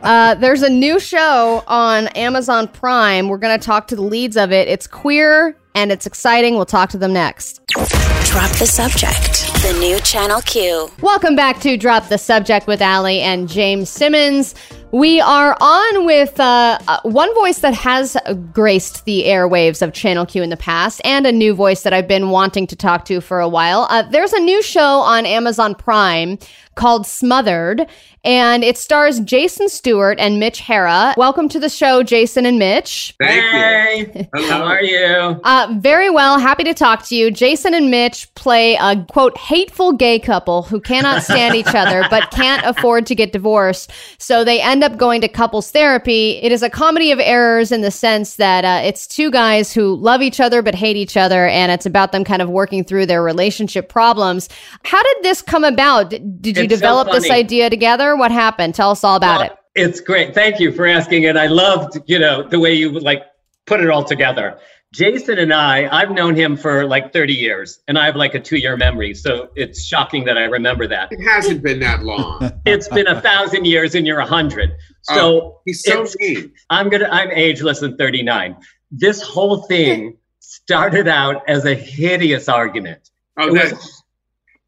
[0.00, 3.28] uh, there's a new show on Amazon Prime.
[3.28, 4.68] We're gonna talk to the leads of it.
[4.68, 6.56] It's queer and it's exciting.
[6.56, 7.60] We'll talk to them next.
[7.66, 9.52] Drop the subject.
[9.62, 10.88] The new Channel Q.
[11.02, 14.54] Welcome back to Drop the Subject with Allie and James Simmons.
[14.92, 18.14] We are on with uh, uh, one voice that has
[18.52, 22.06] graced the airwaves of Channel Q in the past, and a new voice that I've
[22.06, 23.86] been wanting to talk to for a while.
[23.88, 26.38] Uh, there's a new show on Amazon Prime
[26.74, 27.86] called Smothered,
[28.24, 31.14] and it stars Jason Stuart and Mitch Hara.
[31.16, 33.14] Welcome to the show, Jason and Mitch.
[33.18, 35.40] Thank hey, how are you?
[35.42, 36.38] Uh, very well.
[36.38, 37.32] Happy to talk to you.
[37.32, 42.30] Jason and Mitch play a quote hateful gay couple who cannot stand each other but
[42.30, 43.90] can't afford to get divorced.
[44.18, 46.38] So they end up going to couples therapy.
[46.42, 49.96] It is a comedy of errors in the sense that uh, it's two guys who
[49.96, 53.06] love each other but hate each other, and it's about them kind of working through
[53.06, 54.48] their relationship problems.
[54.84, 56.10] How did this come about?
[56.10, 58.11] Did you It's so develop this idea together?
[58.16, 58.74] What happened?
[58.74, 59.52] Tell us all about it.
[59.74, 60.34] It's great.
[60.34, 61.26] Thank you for asking.
[61.26, 63.24] And I loved, you know, the way you like
[63.66, 64.58] put it all together.
[64.92, 68.40] Jason and I, I've known him for like 30 years and I have like a
[68.40, 69.14] two year memory.
[69.14, 71.10] So it's shocking that I remember that.
[71.12, 72.52] It hasn't been that long.
[72.66, 74.76] It's been a thousand years and you're a hundred.
[75.02, 76.52] So Oh, He's so it's- mean.
[76.68, 78.56] I'm gonna I'm ageless and 39.
[78.90, 83.10] This whole thing started out as a hideous argument.
[83.38, 84.02] Oh, It was,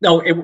[0.00, 0.36] no, it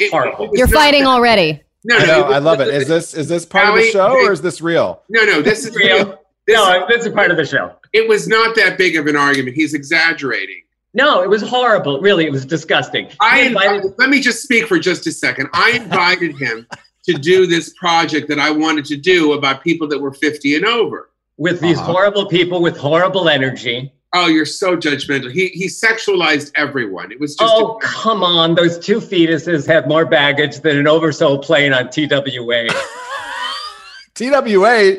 [0.00, 0.46] it- horrible.
[0.46, 1.62] it was You're fighting that- already.
[1.88, 2.68] No, I no, know, I love it.
[2.68, 5.02] Is this is this part of the show or is this real?
[5.08, 5.42] no, no.
[5.42, 5.96] This is real.
[5.96, 6.18] real.
[6.46, 7.74] This, No, this is part of the show.
[7.92, 9.56] it was not that big of an argument.
[9.56, 10.62] He's exaggerating.
[10.94, 12.00] No, it was horrible.
[12.00, 13.08] Really, it was disgusting.
[13.20, 15.48] I He invited- let me just speak for just a second.
[15.52, 16.66] I invited him
[17.04, 20.64] to do this project that I wanted to do about people that were 50 and
[20.66, 21.10] over.
[21.36, 21.92] with these Uh-huh.
[21.92, 23.92] horrible people with horrible energy.
[24.14, 25.30] Oh, you're so judgmental.
[25.30, 27.12] He he sexualized everyone.
[27.12, 28.54] It was just Oh, come on.
[28.54, 32.68] Those two fetuses have more baggage than an oversold plane on TWA.
[34.14, 34.96] TWA.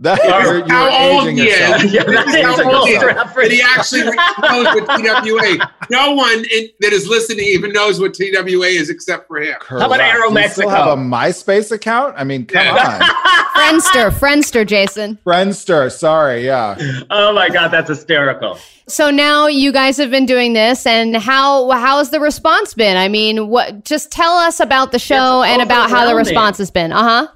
[0.00, 0.42] That Yeah.
[0.44, 1.92] you're, you're how old aging he is.
[1.92, 3.02] Yeah, that This is is how old he is.
[3.02, 3.52] close reference.
[3.52, 5.70] He actually knows what TWA.
[5.90, 9.56] No one in, that is listening even knows what TWA is except for him.
[9.66, 10.14] How about Correct.
[10.14, 12.14] Aero Do you still have a MySpace account?
[12.16, 13.00] I mean, come Yeah.
[13.00, 13.00] on.
[13.58, 15.18] Friendster, Friendster, Jason.
[15.26, 15.90] Friendster.
[15.90, 16.76] Sorry, yeah.
[17.10, 18.56] Oh my God, that's hysterical.
[18.86, 22.96] So now you guys have been doing this, and how how has the response been?
[22.96, 23.84] I mean, what?
[23.84, 26.92] Just tell us about the show and about how the response has been.
[26.92, 27.28] Uh huh.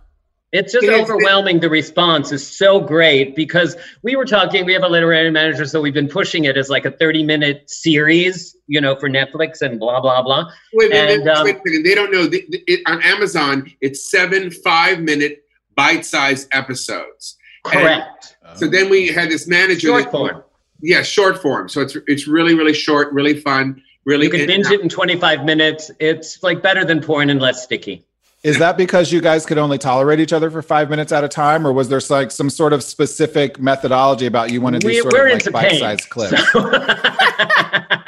[0.52, 1.60] It's just overwhelming.
[1.60, 5.80] The response is so great because we were talking, we have a literary manager, so
[5.80, 9.80] we've been pushing it as like a 30 minute series, you know, for Netflix and
[9.80, 10.50] blah, blah, blah.
[10.74, 11.84] Wait, wait, wait, And, um, wait a second.
[11.84, 12.26] They don't know.
[12.26, 15.42] The, the, it, on Amazon, it's seven five minute
[15.74, 17.38] bite sized episodes.
[17.64, 18.36] Correct.
[18.56, 19.88] So then we had this manager.
[19.88, 20.42] Short that- form.
[20.84, 21.68] Yeah, short form.
[21.68, 24.24] So it's it's really really short, really fun, really.
[24.24, 25.92] You can binge it in 25 minutes.
[26.00, 28.04] It's like better than porn and less sticky.
[28.42, 31.28] Is that because you guys could only tolerate each other for five minutes at a
[31.28, 35.00] time, or was there like some sort of specific methodology about you wanted these We,
[35.02, 36.42] sort we're of into like bite-sized clips?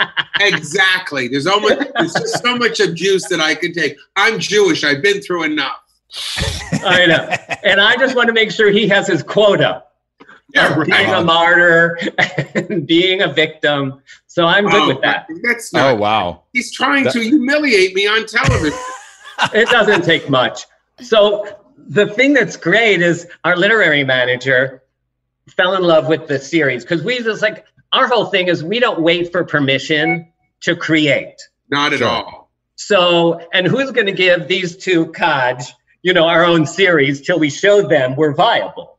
[0.40, 1.28] Exactly.
[1.28, 3.96] There's almost there's just so much abuse that I can take.
[4.16, 4.84] I'm Jewish.
[4.84, 5.76] I've been through enough.
[6.84, 7.34] I know.
[7.62, 9.84] And I just want to make sure he has his quota.
[10.54, 11.98] Yeah, of Being a martyr
[12.54, 14.02] and being a victim.
[14.26, 15.28] So I'm good Oh, with that.
[15.44, 15.92] That's not.
[15.92, 16.42] Oh wow!
[16.52, 18.78] He's trying That- to humiliate me on television.
[19.52, 20.66] It doesn't take much.
[21.00, 24.82] So the thing that's great is our literary manager
[25.48, 28.80] fell in love with the series because we just like our whole thing is we
[28.80, 31.36] don't wait for permission to create.
[31.70, 32.50] Not at all.
[32.76, 35.64] So, and who's going to give these two Kaj,
[36.02, 38.93] you know, our own series till we show them we're viable?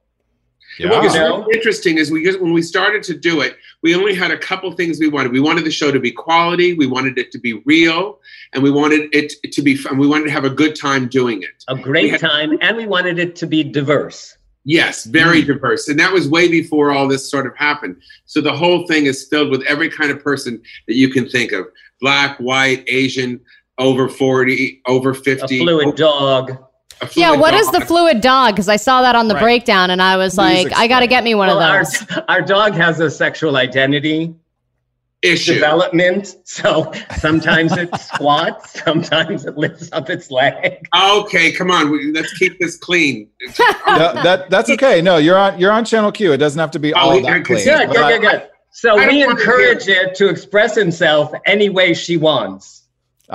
[0.80, 3.96] And What was really interesting is we just when we started to do it, we
[3.96, 5.32] only had a couple things we wanted.
[5.32, 8.20] We wanted the show to be quality, we wanted it to be real,
[8.54, 9.98] and we wanted it to be fun.
[9.98, 11.64] We wanted to have a good time doing it.
[11.68, 14.38] A great had- time, and we wanted it to be diverse.
[14.68, 15.48] Yes, very Mm.
[15.48, 15.88] diverse.
[15.88, 17.98] And that was way before all this sort of happened.
[18.26, 21.52] So the whole thing is filled with every kind of person that you can think
[21.52, 21.68] of
[22.02, 23.40] black, white, Asian,
[23.78, 25.60] over 40, over A 50.
[25.60, 26.58] fluid dog.
[27.02, 28.54] A Yeah, fluid what is the fluid dog?
[28.56, 29.44] Because I saw that on the Right.
[29.44, 32.20] breakdown and I was Please like, I got to get me one Well, of those.
[32.28, 34.34] our dog has a sexual identity
[35.22, 35.54] issue?
[35.56, 36.36] development.
[36.46, 40.88] So sometimes it squats, sometimes it lifts up its leg.
[40.96, 41.92] Okay, come on.
[41.92, 43.30] we- Let's keep this clean.
[43.88, 45.02] No, that that's okay.
[45.02, 46.34] No, you're on you're on channel Q.
[46.34, 47.64] It doesn't have to be oh, all Oh, that clean.
[47.64, 48.50] Good, But good, good, good.
[48.72, 52.84] So I we wanna encourage it to express himself any way she wants.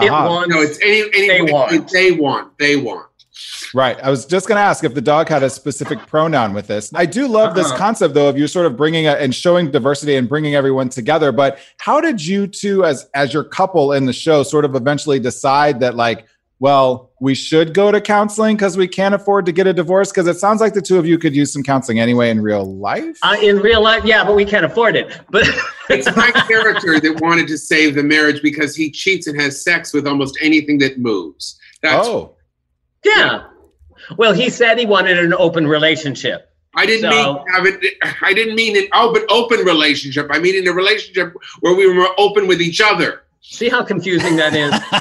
[0.01, 0.29] It uh-huh.
[0.29, 0.55] wants.
[0.55, 1.91] No, it's any, any They way want.
[1.91, 2.59] They want.
[2.59, 3.07] They want.
[3.75, 3.99] Right.
[4.03, 6.91] I was just going to ask if the dog had a specific pronoun with this.
[6.95, 7.77] I do love this Uh-huh.
[7.77, 11.33] concept, though, of you sort of bringing a, and showing diversity and bringing everyone together.
[11.33, 15.19] But how did you two, as as your couple in the show, sort of eventually
[15.21, 16.27] decide that, like,
[16.59, 20.11] well, we should go to counseling because we can't afford to get a divorce?
[20.11, 22.77] Because it sounds like the two of you could use some counseling anyway in real
[22.77, 23.19] life.
[23.23, 25.19] Uh, in real life, yeah, but we can't afford it.
[25.31, 25.49] But
[25.89, 29.93] It's my character that wanted to save the marriage because he cheats and has sex
[29.93, 31.59] with almost anything that moves.
[31.83, 32.37] That's oh,
[33.05, 33.45] yeah.
[34.17, 36.51] Well, he said he wanted an open relationship.
[36.75, 40.29] I didn't So- mean I didn't mean an open oh, open relationship.
[40.31, 43.23] I mean in a relationship where we were open with each other.
[43.43, 44.71] See how confusing that is?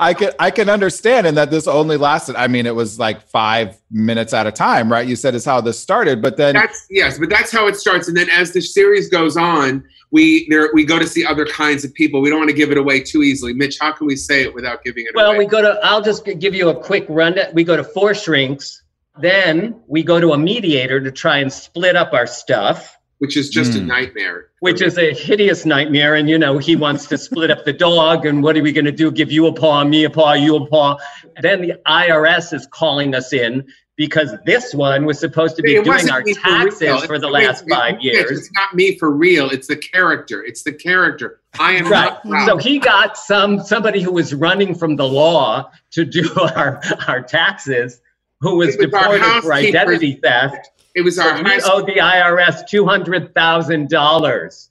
[0.00, 2.36] I can I can understand, and that this only lasted.
[2.36, 5.06] I mean, it was like five minutes at a time, right?
[5.06, 8.08] You said is how this started, but then That's yes, but that's how it starts.
[8.08, 11.84] And then as the series goes on, we there we go to see other kinds
[11.84, 12.20] of people.
[12.20, 13.52] We don't want to give it away too easily.
[13.52, 15.38] Mitch, how can we say it without giving it Well, away?
[15.38, 17.46] we go to, I'll just give you a quick rundown.
[17.54, 18.82] We go to four shrinks.
[19.20, 23.48] Then we go to a mediator to try and split up our stuff, which is
[23.48, 23.86] just a Hmm.
[23.86, 24.46] nightmare.
[24.58, 26.14] which is a hideous nightmare.
[26.16, 28.26] And, you know, he wants to split up the dog.
[28.26, 29.10] And what are we going to do?
[29.12, 30.96] Give you a paw, me a paw, you a paw.
[31.40, 33.64] Then the IRS is calling us in
[33.96, 37.28] because this one was supposed to be It doing our me for taxes for the
[37.28, 38.30] It's- last it's- five Mitch, years.
[38.38, 39.50] It's not me for real.
[39.50, 40.42] It's the character.
[40.44, 41.40] It's the character.
[41.60, 42.04] I am Right.
[42.12, 42.46] not proud.
[42.48, 47.20] So he got some somebody who was running from the law to do our our
[47.20, 48.00] taxes,
[48.40, 50.70] who was It was our deported for identity theft.
[50.94, 54.70] It was our we high owed the IRS two hundred thousand dollars.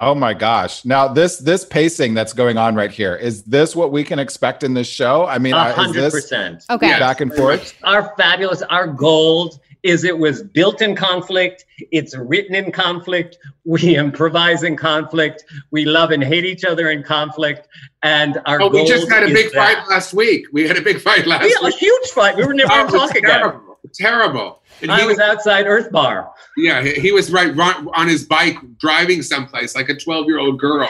[0.00, 0.84] Oh my gosh!
[0.84, 4.64] Now this this pacing that's going on right here is this what we can expect
[4.64, 5.26] in this show?
[5.26, 6.64] I mean, A uh, is hundred percent.
[6.70, 6.88] Okay.
[6.88, 6.98] Yeah.
[6.98, 7.74] back and forth?
[7.84, 11.64] Our fabulous, our gold is it was built in conflict.
[11.90, 13.38] It's written in conflict.
[13.64, 15.44] We improvise in conflict.
[15.70, 17.68] We love and hate each other in conflict.
[18.02, 19.76] And our Oh, we just had a is big that.
[19.76, 20.46] fight last week.
[20.52, 21.54] We had a big fight last week.
[21.60, 22.36] We had a huge fight.
[22.36, 23.60] We were never Oh, going it to was talk again.
[23.94, 24.61] terrible.
[24.82, 24.92] Terrible.
[24.92, 26.32] And I he was outside Earth Bar.
[26.56, 30.38] Yeah, he, he was right, right on his bike driving someplace like a 12 year
[30.38, 30.88] old girl.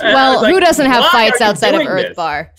[0.00, 2.52] Well, like, who doesn't have fights outside of doing Earth this?" Bar?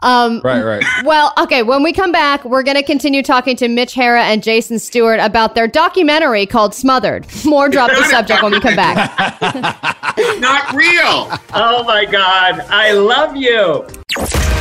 [0.00, 0.84] Um, Right, right.
[1.04, 4.42] Well, okay, when we come back, we're going to continue talking to Mitch Hara and
[4.42, 7.26] Jason Stuart about their documentary called Smothered.
[7.44, 8.96] More drop the subject when we come back.
[10.38, 11.30] Not real.
[11.54, 12.60] Oh my God.
[12.68, 13.86] I love you.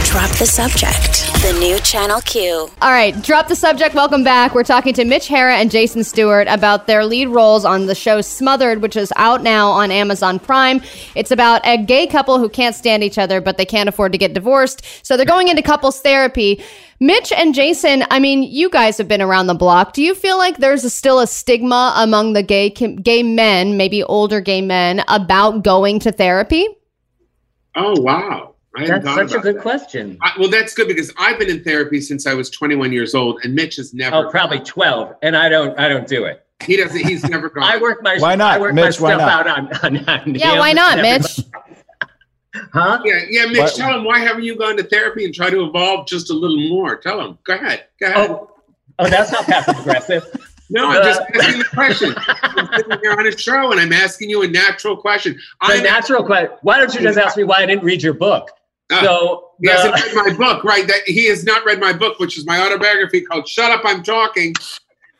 [0.06, 1.32] Drop the subject.
[1.42, 2.70] The new Channel Q.
[2.82, 3.94] All right, drop the subject.
[3.94, 4.56] Welcome back.
[4.56, 8.22] We're talking to Mitch Hara and Jason Stuart about their lead roles on the show
[8.22, 10.82] Smothered, which is out now on Amazon Prime.
[11.16, 14.18] It's about a gay couple who can't stand each other, but they can't afford to
[14.18, 14.84] get divorced.
[15.06, 16.64] So they're going into couples therapy.
[17.00, 19.94] Mitch and Jason, I mean, you guys have been around the block.
[19.94, 24.02] Do you feel like there's a, still a stigma among the gay gay men, maybe
[24.04, 26.68] older gay men, about going to therapy?
[27.76, 28.56] Oh, wow.
[28.78, 29.62] I That's such a good that.
[29.62, 30.18] question.
[30.22, 33.40] I, well, that's good because I've been in therapy since I was 21 years old,
[33.44, 34.16] and Mitch has never.
[34.28, 35.16] Oh, probably 12.
[35.22, 36.46] And I don't I don't do it.
[36.64, 36.98] He doesn't.
[37.06, 37.64] He's never gone.
[37.64, 39.00] I work my Why not, I work Mitch?
[39.00, 39.48] Why not?
[39.48, 41.40] out on, on, on Yeah, him why not, Mitch?
[42.74, 43.02] Huh?
[43.04, 43.58] Yeah, yeah, Mitch.
[43.60, 46.34] Why- Tell him why haven't you gone to therapy and try to evolve just a
[46.34, 46.96] little more?
[46.98, 47.38] Tell him.
[47.44, 47.86] Go ahead.
[48.00, 48.30] Go ahead.
[48.32, 48.52] Oh,
[49.00, 50.26] oh, that's not passive aggressive.
[50.70, 52.14] no, I'm just uh, asking the question.
[52.18, 55.40] I'm sitting here on a show and I'm asking you a natural question.
[55.62, 56.52] I'm natural question.
[56.62, 58.50] Why don't you just ask me why I didn't read your book?
[58.92, 60.88] Uh, So He hasn't the- read my book, right?
[60.88, 64.04] That he has not read my book, which is my autobiography called "Shut Up, I'm
[64.04, 64.54] Talking."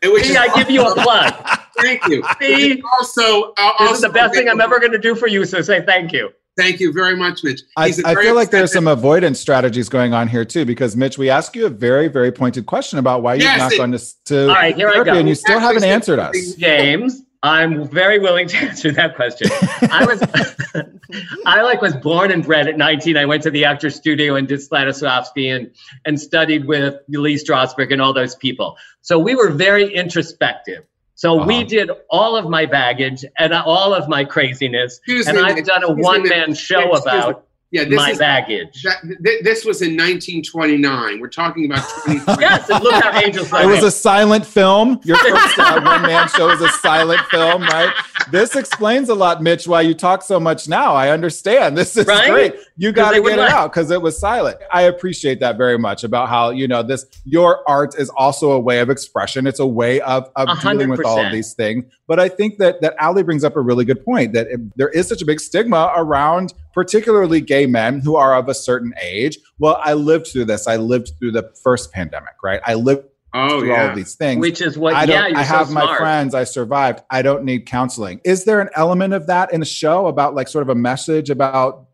[0.02, 1.34] And which see, is I give you a plug.
[1.82, 2.24] thank you.
[2.40, 2.82] See?
[3.00, 5.46] Also, uh, This also is the best thing I'm ever going to do for you.
[5.46, 6.30] So say thank you.
[6.58, 7.62] Thank you very much, Mitch.
[7.76, 10.46] I, He's a I very feel like there's expensive- some avoidance strategies going on here
[10.46, 13.60] too, because Mitch, we asked you a very, very pointed question about why you've Yes,
[13.60, 15.18] not it- gone to, to All right, here I therapy, go.
[15.20, 16.54] and you still Actually haven't answered us.
[16.56, 19.50] James, I'm very willing to answer that question.
[19.92, 20.24] I was,
[21.46, 23.18] I like was born and bred at 19.
[23.18, 25.70] I went to the actor studio and did Stanislavski and
[26.06, 28.78] and studied with Lee Strasberg and all those people.
[29.02, 30.86] So we were very introspective.
[31.18, 31.64] So we Uh-huh.
[31.64, 35.84] did all of my baggage and all of my craziness, Excuse and me, I've done
[35.84, 37.36] a one man show Excuse me.
[37.74, 38.84] About Yeah, this my is baggage.
[38.84, 41.20] that, th- this was in 1929.
[41.20, 42.42] We're talking about 2020.
[42.42, 45.00] Yes, and look how angels It was a silent film.
[45.04, 47.94] Your first uh, one man show is a silent film, right?
[48.32, 50.94] this explains a lot, Mitch, why you talk so much now.
[50.94, 51.78] I understand.
[51.78, 52.30] This is Right?
[52.30, 52.56] great.
[52.78, 54.58] You got to get it let- out because it was silent.
[54.72, 58.60] I appreciate that very much about how, you know, this, your art is also a
[58.60, 59.48] way of expression.
[59.48, 61.86] It's a way of, of A hundred dealing with all of these things.
[62.08, 64.90] But I think that, that Allie brings up a really good point that it- there
[64.90, 69.40] is such a big stigma around particularly gay men who are of a certain age.
[69.58, 70.68] Well, I lived through this.
[70.68, 72.62] I lived through the first pandemic, right?
[72.66, 73.90] I lived Oh through all yeah.
[73.90, 74.40] of these things.
[74.40, 75.16] Which is what, I don't.
[75.16, 76.34] yeah, you're I have so my friends.
[76.34, 77.02] I survived.
[77.10, 78.22] I don't need counseling.
[78.24, 81.30] Is there an element of that in the show about like sort of a message
[81.30, 81.88] about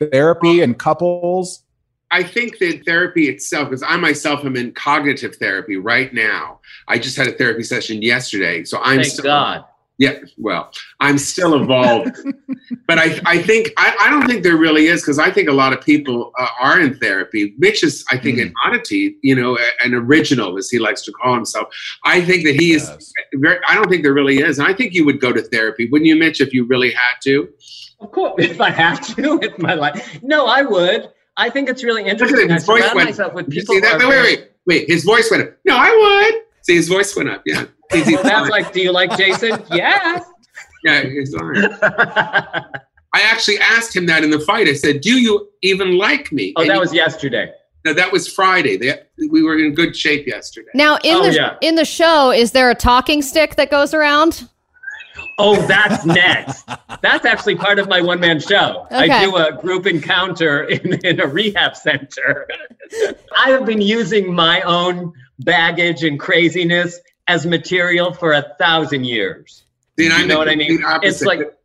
[0.00, 1.62] therapy and couples?
[2.10, 6.58] I think that therapy itself, because I myself am in cognitive therapy right now.
[6.88, 9.64] I just had a therapy session yesterday, so I'm Thank still God.
[10.00, 10.14] Yeah.
[10.38, 12.16] Well, I'm still evolved,
[12.88, 15.52] but I I think I, I don't think there really is because I think a
[15.52, 17.54] lot of people uh, are in therapy.
[17.58, 21.12] Mitch is I think an oddity, you know, a- an original as he likes to
[21.12, 21.68] call himself.
[22.04, 22.90] I think that he is.
[23.34, 25.88] Very, I don't think there really is, and I think you would go to therapy,
[25.90, 27.48] wouldn't you, Mitch, if you really had to?
[28.00, 30.18] Of course, if I have to with my life.
[30.22, 31.10] No, I would.
[31.36, 32.50] I think it's really Look at interesting.
[32.50, 33.08] I his voice surround went.
[33.10, 33.74] myself with You people.
[33.74, 33.92] see that?
[33.94, 34.88] who No, wait, very- wait, wait.
[34.88, 35.50] His voice went up.
[35.66, 35.90] No, I
[36.32, 36.42] would.
[36.62, 37.42] See, his voice went up.
[37.46, 37.64] Yeah.
[37.92, 39.62] He's, he's Well, that's like, do you like Jason?
[39.72, 40.24] yes.
[40.84, 41.56] yeah, he's fine.
[43.12, 44.68] I actually asked him that in the fight.
[44.68, 47.50] I said, "Do you even like me?" oh, And that he- was yesterday.
[47.84, 48.76] no, that was Friday.
[48.76, 48.94] They,
[49.28, 50.68] we were in good shape yesterday.
[50.74, 51.56] Now in Oh, the yeah.
[51.62, 54.48] in the show, is there a talking stick that goes around?
[55.38, 56.68] Oh, that's next.
[57.02, 58.86] That's actually part of my one man show.
[58.92, 59.10] Okay.
[59.10, 62.46] I do a group encounter in, in a rehab center.
[63.36, 65.12] I have been using my own
[65.44, 69.62] baggage and craziness as material for a thousand years.
[69.98, 70.82] And You know what I mean?
[71.02, 71.56] It's like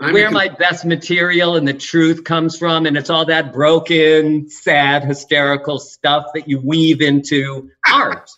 [0.00, 4.48] I'm where my best material and the truth comes from, and it's all that broken,
[4.48, 8.30] sad, hysterical stuff that you weave into art.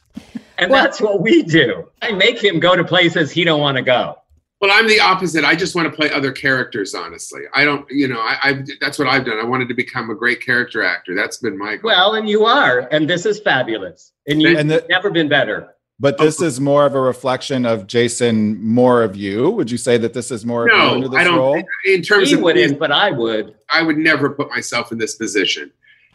[0.56, 1.88] And Well- that's what we do.
[2.00, 4.19] I make him go to places he don't want to go.
[4.60, 5.42] Well, I'm the opposite.
[5.44, 6.94] I just want to play other characters.
[6.94, 7.88] Honestly, I don't.
[7.90, 9.38] You know, I, I that's what I've done.
[9.38, 11.14] I wanted to become a great character actor.
[11.14, 11.88] That's been my goal.
[11.90, 14.12] Well, and you are, and this is fabulous.
[14.26, 15.74] And you've And the- never been better.
[15.98, 19.50] But this is more of a reflection of Jason, more of you.
[19.50, 21.36] Would you say that this is more of you into no, this I don't.
[21.36, 21.62] role?
[21.84, 23.54] In terms He of, wouldn't, but I would.
[23.68, 25.70] I would never put myself in this position.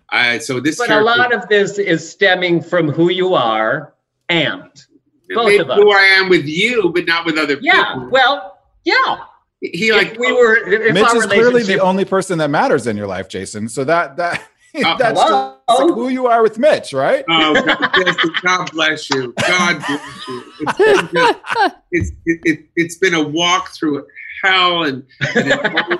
[0.09, 0.77] I so this.
[0.79, 3.93] But a lot of this is stemming from who you are
[4.29, 4.71] and
[5.29, 5.77] both of us.
[5.77, 7.93] who I am with you, but not with other yeah.
[7.93, 8.09] people.
[8.09, 9.17] Well, yeah.
[9.61, 12.87] he like if we were if Mitch our is clearly the only person that matters
[12.87, 13.67] in your life, Jason.
[13.69, 14.41] So that that
[14.83, 15.57] Uh, that's hello?
[15.69, 17.23] just like who you are with Mitch, right?
[17.29, 18.33] Oh, God, bless you.
[18.41, 19.33] God bless you.
[19.47, 20.43] God bless you.
[20.59, 21.39] It's been, just,
[21.91, 24.05] it's, it, it, it's been a walk through
[24.43, 25.03] hell and,
[25.35, 25.99] and, an,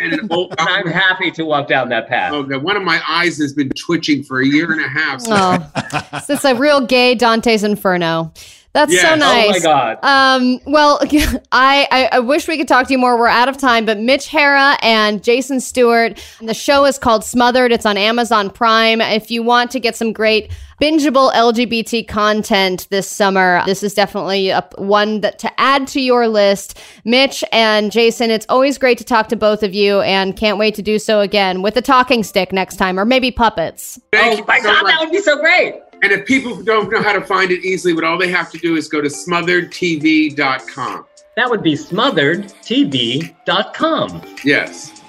[0.00, 2.32] and an old, I'm happy to walk down that path.
[2.32, 5.20] oh God, one of my eyes has been twitching for a year and a half.
[5.20, 8.32] So Oh, it's a real gay Dante's Inferno.
[8.74, 9.18] That's so Yes.
[9.18, 9.46] nice.
[9.48, 9.98] Oh my god.
[10.04, 11.00] Um, well,
[11.52, 13.18] I, I I wish we could talk to you more.
[13.18, 16.22] We're out of time, but Mitch Hara and Jason Stuart.
[16.38, 17.72] and The show is called Smothered.
[17.72, 19.00] It's on Amazon Prime.
[19.00, 24.50] If you want to get some great bingeable LGBT content this summer, this is definitely
[24.50, 26.78] a, one that to add to your list.
[27.04, 30.74] Mitch and Jason, it's always great to talk to both of you, and can't wait
[30.76, 33.98] to do so again with a talking stick next time, or maybe puppets.
[34.12, 34.92] thank oh you my so god, much.
[34.92, 35.80] that would be so great.
[36.02, 38.58] And if people don't know how to find it easily, what all they have to
[38.58, 41.04] do is go to smotheredtv.com.
[41.36, 44.22] That would be smotheredtv.com.
[44.44, 45.02] Yes.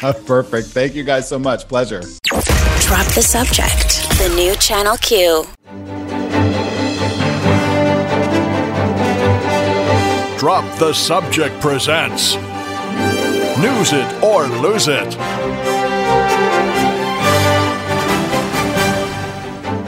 [0.26, 0.68] Perfect.
[0.68, 1.66] Thank you guys so much.
[1.68, 2.00] Pleasure.
[2.80, 4.08] Drop the subject.
[4.18, 5.44] The new Channel Q.
[10.38, 12.34] Drop the Subject presents
[13.58, 15.16] News It or Lose It.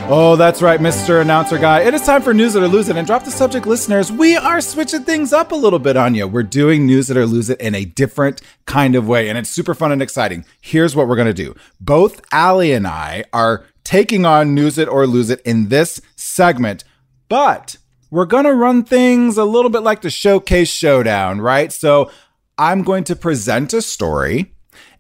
[0.07, 1.23] Oh, that's right, Mr.
[1.23, 1.81] Announcer Guy.
[1.81, 2.97] It is time for News It or Lose It.
[2.97, 4.13] And drop the subject, listeners.
[4.13, 6.29] We are switching things up a little bit on you.
[6.29, 9.49] We're doing News It or Lose It in a different kind of way, and it's
[9.49, 10.45] super fun and exciting.
[10.61, 14.89] Here's what we're going to do both Allie and I are taking on News It
[14.89, 16.85] or Lose It in this segment,
[17.31, 17.79] but
[18.11, 21.73] we're going to run things a little bit like the Showcase Showdown, right?
[21.73, 22.11] So
[22.59, 24.54] I'm going to present a story.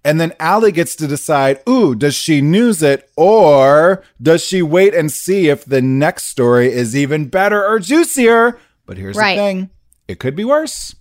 [0.04, 4.94] And then Allie gets to decide, ooh, does she news it or does she wait
[4.94, 8.58] and see if the next story is even better or juicier?
[8.86, 9.36] But here's Right.
[9.36, 9.70] the thing
[10.06, 10.94] it could be worse.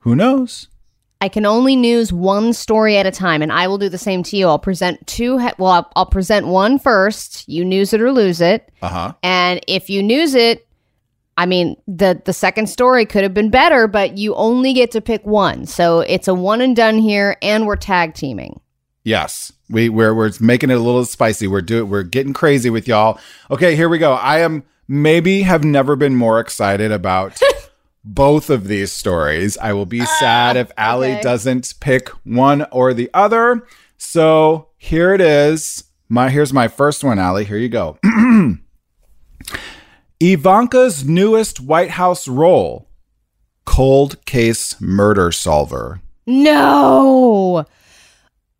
[0.00, 0.68] Who knows?
[1.20, 4.22] I can only news one story at a time, and I will do the same
[4.24, 4.48] to you.
[4.48, 5.38] I'll present two.
[5.38, 7.48] He- well, I'll, I'll present one first.
[7.48, 9.12] You news it or lose it, Uh huh.
[9.22, 10.65] and if you news it,
[11.36, 15.00] I mean the the second story could have been better, but you only get to
[15.00, 15.66] pick one.
[15.66, 18.60] So it's a one and done here, and we're tag teaming.
[19.06, 19.52] Yes.
[19.70, 21.46] We, we're, we're making it a little spicy.
[21.46, 23.20] We're doing, we're getting crazy with y'all.
[23.52, 24.14] Okay, here we go.
[24.14, 27.40] I am maybe have never been more excited about
[28.04, 29.56] both of these stories.
[29.58, 31.22] I will be ah, sad if Allie okay.
[31.22, 33.64] doesn't pick one or the other.
[33.96, 35.84] So here it is.
[36.08, 37.44] My here's my first one, Allie.
[37.44, 37.98] Here you go.
[40.20, 42.88] Ivanka's newest White House role:
[43.64, 46.00] cold case murder solver.
[46.26, 47.64] No.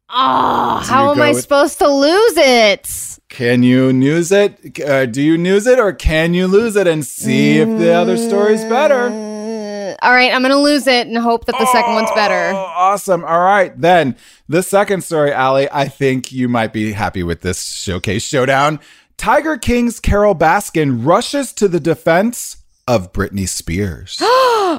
[0.08, 3.18] Oh, Do how am I with- supposed to lose it?
[3.28, 4.80] Can you news it?
[4.80, 8.16] Uh, do you news it or can you lose it and see if the other
[8.16, 9.08] story's better?
[9.08, 12.14] Uh, all right, I'm going to lose it and hope that the second one's Oh,
[12.14, 12.52] better.
[12.54, 13.24] awesome.
[13.24, 13.78] All right.
[13.78, 14.16] Then
[14.48, 18.78] the second story, Allie, I think you might be happy with this showcase showdown.
[19.16, 24.22] Tiger King's Carole Baskin rushes to the defense of Britney Spears.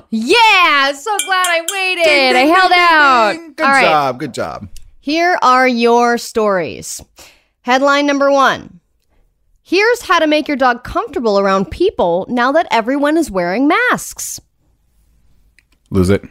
[0.09, 2.35] Yeah, so glad I waited.
[2.35, 3.55] I held out.
[3.55, 3.81] Good All right.
[3.81, 4.19] job.
[4.19, 4.69] Good job.
[4.99, 7.01] Here are your stories.
[7.61, 8.79] Headline number one
[9.63, 14.39] Here's how to make your dog comfortable around people now that everyone is wearing masks.
[15.89, 16.23] Lose it.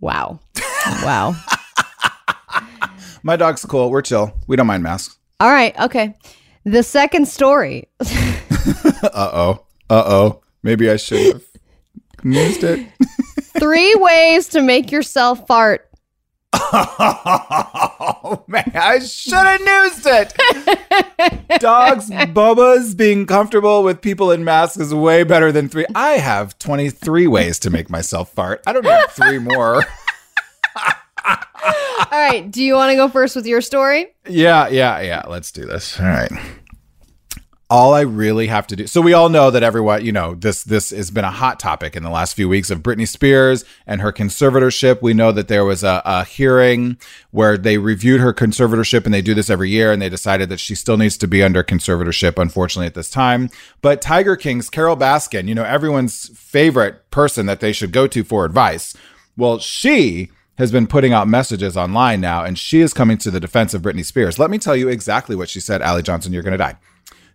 [0.00, 0.38] Wow.
[1.02, 1.34] Wow.
[3.24, 3.90] My dog's cool.
[3.90, 4.32] We're chill.
[4.46, 5.18] We don't mind masks.
[5.40, 5.76] All right.
[5.80, 6.14] Okay.
[6.66, 7.88] The second story.
[9.02, 9.66] Uh oh.
[9.88, 10.42] Uh oh.
[10.64, 11.44] Maybe I should have
[12.24, 12.88] used it.
[13.60, 15.88] Three ways to make yourself fart.
[18.28, 21.60] Oh man, I should have used it.
[21.60, 25.86] Dogs, Bubba's being comfortable with people in masks is way better than three.
[25.94, 28.62] I have 23 ways to make myself fart.
[28.66, 29.84] I don't need three more.
[31.26, 32.48] All right.
[32.50, 34.14] Do you want to go first with your story?
[34.28, 35.22] Yeah, yeah, yeah.
[35.26, 35.98] Let's do this.
[35.98, 36.30] All right.
[37.68, 38.86] All I really have to do.
[38.86, 41.96] So we all know that everyone, you know, this this has been a hot topic
[41.96, 45.02] in the last few weeks of Britney Spears and her conservatorship.
[45.02, 46.96] We know that there was a, a hearing
[47.32, 50.60] where they reviewed her conservatorship, and they do this every year, and they decided that
[50.60, 52.40] she still needs to be under conservatorship.
[52.40, 53.50] Unfortunately, at this time,
[53.82, 58.22] but Tiger King's Carole Baskin, you know, everyone's favorite person that they should go to
[58.22, 58.94] for advice.
[59.36, 63.40] Well, she has been putting out messages online now, and she is coming to the
[63.40, 64.38] defense of Britney Spears.
[64.38, 66.76] Let me tell you exactly what she said, Allie Johnson, you're going to die.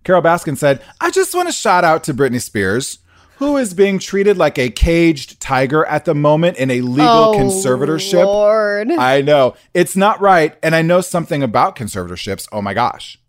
[0.04, 3.00] Carole Baskin said, I just want to shout out to Britney Spears,
[3.38, 7.34] who is being treated like a caged tiger at the moment in a legal Oh,
[7.38, 8.26] conservatorship.
[8.26, 8.92] Lord.
[8.92, 9.56] I know.
[9.74, 10.56] It's not right.
[10.64, 12.48] And I know something about conservatorships.
[12.52, 13.20] Oh my gosh.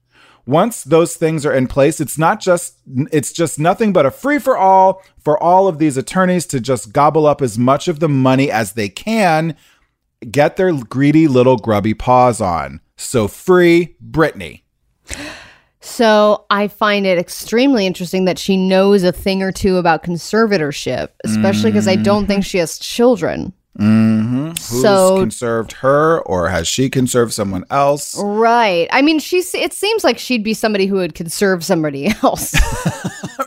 [0.44, 2.76] Once those things are in place, it's not just
[3.12, 6.92] it's just nothing but a free for all for all of these attorneys to just
[6.92, 9.56] gobble up as much of the money as they can,
[10.30, 12.80] get their greedy little grubby paws on.
[12.96, 14.62] So free Britney.
[15.80, 21.08] So I find it extremely interesting that she knows a thing or two about conservatorship,
[21.24, 23.52] especially because I don't think she has children.
[23.78, 24.48] Mm-hmm.
[24.48, 28.16] Who's So- conserved her, or has she conserved someone else?
[28.18, 28.86] Right.
[28.92, 29.54] I mean, she's.
[29.54, 32.54] It seems like she'd be somebody who would conserve somebody else.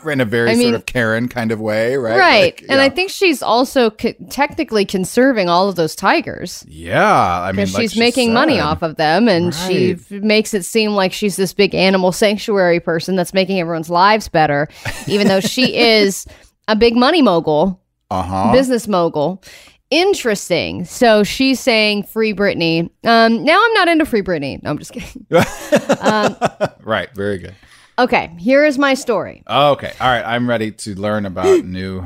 [0.06, 2.16] In a very I mean- sort of Karen kind of way, right?
[2.18, 2.40] right.
[2.60, 6.64] Like, And I think she's also co- technically conserving all of those tigers.
[6.68, 10.54] yeah, I mean, like she's she making money off of them and she f- makes
[10.54, 14.68] it seem like she's this big animal sanctuary person that's making everyone's lives better
[15.08, 16.24] even though she is
[16.68, 18.52] a big money mogul Uh-huh.
[18.52, 19.42] business mogul
[19.90, 24.78] interesting so she's saying free britney um now i'm not into free britney no i'm
[24.78, 25.24] just kidding
[26.82, 27.54] right, very good.
[27.98, 32.04] okay here is my story Okay, all right, I'm ready to learn about new.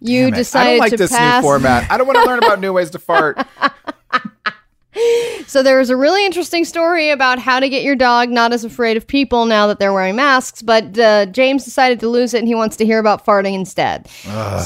[0.00, 1.90] you decided I don't like to this pass new format.
[1.90, 3.38] I don't want to learn about new ways to fart.
[5.46, 8.64] So there was a really interesting story about how to get your dog not as
[8.64, 12.38] afraid of people now that they're wearing masks, but uh, James decided to lose it
[12.40, 14.08] and he wants to hear about farting instead.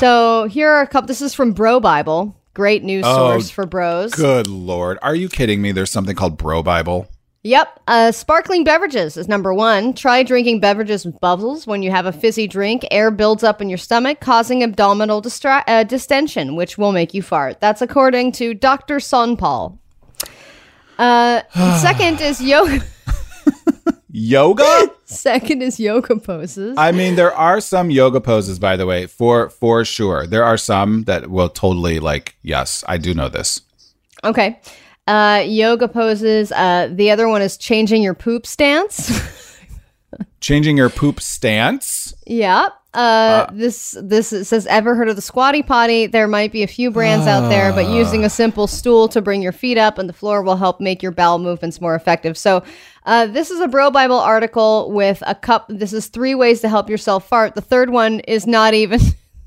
[0.00, 1.06] So here are a couple.
[1.06, 4.12] This is from Bro Bible, great news Oh, source for bros.
[4.14, 5.72] Good lord, are you kidding me?
[5.72, 7.08] There's something called Bro Bible.
[7.44, 7.80] Yep.
[7.88, 9.94] Uh, sparkling beverages is number one.
[9.94, 11.66] Try drinking beverages with bubbles.
[11.66, 15.64] When you have a fizzy drink, air builds up in your stomach, causing abdominal distra-
[15.66, 17.58] uh, distension, which will make you fart.
[17.58, 18.98] That's according to Dr.
[18.98, 19.76] Sonpal.
[20.98, 21.42] Uh,
[21.80, 22.80] second is yoga.
[24.14, 24.90] Yoga?
[25.06, 26.76] Second is yoga poses.
[26.76, 30.26] I mean, there are some yoga poses, by the way, for for sure.
[30.26, 32.36] There are some that will totally like.
[32.42, 33.62] Yes, I do know this.
[34.22, 34.60] Okay.
[35.06, 36.52] Uh, yoga poses.
[36.52, 39.50] Uh, the other one is changing your poop stance.
[40.40, 42.12] Changing your poop stance.
[42.26, 42.68] yeah.
[42.94, 46.06] Uh, this this says ever heard of the squatty potty?
[46.06, 49.40] There might be a few brands out there, but using a simple stool to bring
[49.40, 52.36] your feet up and the floor will help make your bowel movements more effective.
[52.36, 52.62] So,
[53.04, 55.66] uh, this is a Bro Bible article with a cup.
[55.68, 57.54] This is three ways to help yourself fart.
[57.54, 59.00] The third one is not even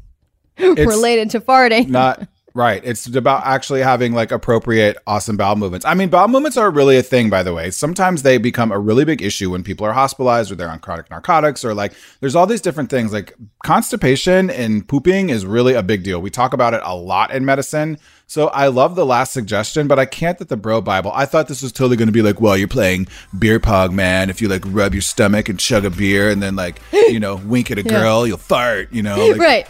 [0.59, 1.87] related to farting.
[1.87, 2.27] Not.
[2.55, 2.81] Right.
[2.85, 5.85] It's about actually having like appropriate, awesome bowel movements.
[5.85, 7.69] I mean, bowel movements are really a thing, by the way.
[7.69, 11.09] Sometimes they become a really big issue when people are hospitalized or they're on chronic
[11.09, 13.11] narcotics or like there's all these different things.
[13.11, 13.33] Like
[13.65, 16.21] constipation and pooping is really a big deal.
[16.21, 17.97] We talk about it a lot in medicine.
[18.28, 21.11] So I love the last suggestion, but I can't that the bro Bible.
[21.13, 23.07] I thought this was totally going to be like, well, you're playing
[23.38, 24.30] beer pong, man.
[24.30, 27.36] If you like rub your stomach and chug a beer and then like, you know,
[27.45, 29.28] wink at a girl, you'll fart, you know.
[29.28, 29.67] Like, right.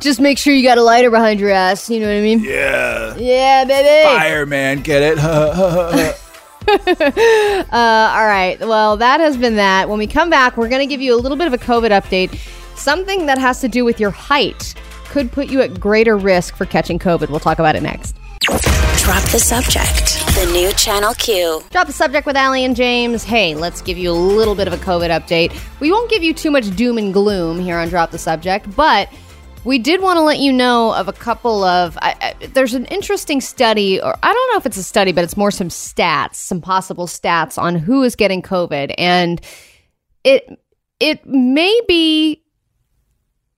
[0.00, 1.90] Just make sure you got a lighter behind your ass.
[1.90, 2.40] You know what I mean?
[2.40, 3.16] Yeah.
[3.16, 4.08] Yeah, baby.
[4.08, 4.82] Fire, man.
[4.82, 6.14] Get it?
[6.68, 8.58] Uh, all right.
[8.60, 9.88] Well, that has been that.
[9.88, 11.90] When we come back, we're going to give you a little bit of a COVID
[11.90, 12.38] update.
[12.76, 14.74] Something that has to do with your height
[15.08, 17.30] could put you at greater risk for catching COVID.
[17.30, 18.16] We'll talk about it next.
[18.40, 20.24] Drop the subject.
[20.34, 21.62] The new Channel Q.
[21.70, 23.24] Drop the subject with Allie and James.
[23.24, 25.58] Hey, let's give you a little bit of a COVID update.
[25.80, 29.08] We won't give you too much doom and gloom here on Drop the Subject, but
[29.64, 31.98] we did want to let you know of a couple of.
[32.00, 35.24] I, I, there's an interesting study, or I don't know if it's a study, but
[35.24, 39.40] it's more some stats, some possible stats on who is getting COVID, and
[40.22, 40.48] it
[41.00, 42.42] it may be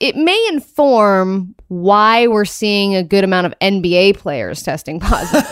[0.00, 5.44] it may inform why we're seeing a good amount of NBA players testing positive.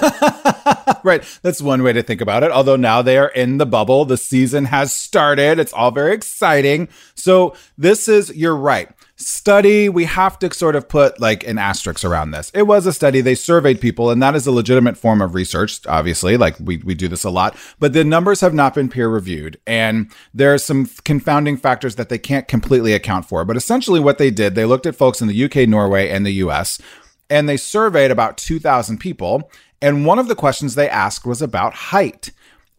[1.04, 1.22] right.
[1.42, 2.50] That's one way to think about it.
[2.50, 5.58] Although now they are in the bubble, the season has started.
[5.58, 6.88] It's all very exciting.
[7.14, 12.04] So, this is, you're right study, we have to sort of put like an asterisk
[12.04, 12.50] around this.
[12.54, 15.84] It was a study, they surveyed people, and that is a legitimate form of research,
[15.86, 16.36] obviously.
[16.36, 19.60] Like we, we do this a lot, but the numbers have not been peer reviewed.
[19.66, 23.44] And there are some confounding factors that they can't completely account for.
[23.44, 26.32] But essentially, what they did, they looked at folks in the UK, Norway, and the
[26.34, 26.80] US,
[27.28, 29.50] and they surveyed about 2,000 people.
[29.82, 32.30] And one of the questions they asked was about height.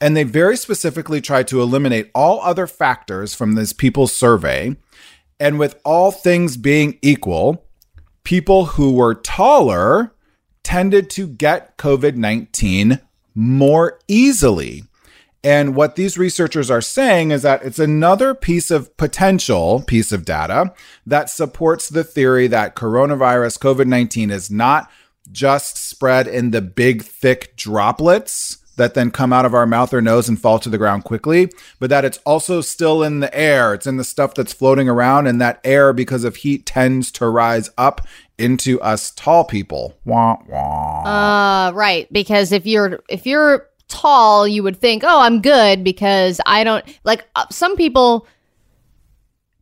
[0.01, 4.77] And they very specifically tried to eliminate all other factors from this people's survey
[5.39, 7.65] and with all things being equal,
[8.23, 10.13] people who were taller
[10.63, 12.99] tended to get COVID 19
[13.33, 14.83] more easily.
[15.41, 20.25] And what these researchers are saying is that it's another piece of potential piece of
[20.25, 20.73] data
[21.05, 24.91] that supports the theory that coronavirus COVID 19 is not
[25.31, 30.01] just spread in the big, thick droplets that then come out of our mouth or
[30.01, 33.75] nose and fall to the ground quickly, but that it's also still in the air.
[33.75, 37.27] It's in the stuff that's floating around, and that air, because of heat, tends to
[37.27, 38.07] rise up
[38.39, 39.95] into us tall people.
[40.05, 41.03] Wah wah.
[41.03, 42.11] Uh, right.
[42.11, 46.85] Because if you're if you're tall, you would think, oh, I'm good because I don't
[47.03, 48.25] like uh, some people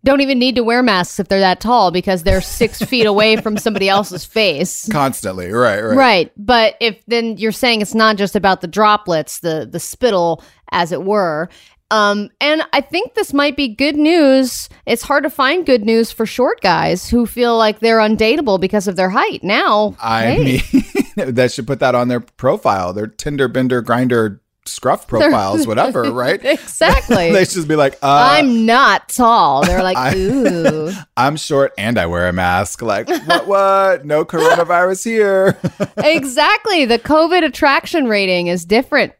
[0.03, 3.37] don't even need to wear masks if they're that tall because they're six feet away
[3.37, 5.51] from somebody else's face constantly.
[5.51, 6.31] Right, right, right.
[6.37, 10.91] But if then you're saying it's not just about the droplets, the the spittle, as
[10.91, 11.49] it were.
[11.89, 14.67] Um, and I think this might be good news.
[14.85, 18.89] It's hard to find good news for short guys who feel like they're undateable because
[18.89, 19.41] of their height.
[19.41, 20.61] Now, I hey.
[20.73, 20.85] mean,
[21.33, 26.43] that should put that on their profile, their Tinder, Bender, Grindr scruff profiles, whatever, right?
[26.43, 27.31] exactly.
[27.33, 29.63] they should be like, uh, I'm not tall.
[29.65, 30.91] They're like, ooh.
[31.17, 32.81] I'm short and I wear a mask.
[32.81, 34.05] Like, what, what?
[34.05, 35.57] No coronavirus here.
[35.97, 36.85] exactly.
[36.85, 39.13] The COVID attraction rating is different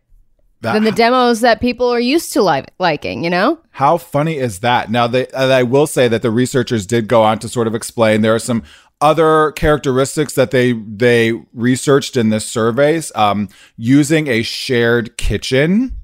[0.61, 3.59] that, than the demos that people are used to li- liking, you know?
[3.71, 4.89] How funny is that?
[4.89, 8.21] Now, they, I will say that the researchers did go on to sort of explain
[8.21, 8.63] there are some
[8.99, 15.97] other characteristics that they they researched in this surveys um, using a shared kitchen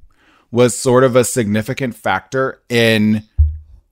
[0.52, 3.24] was sort of a significant factor in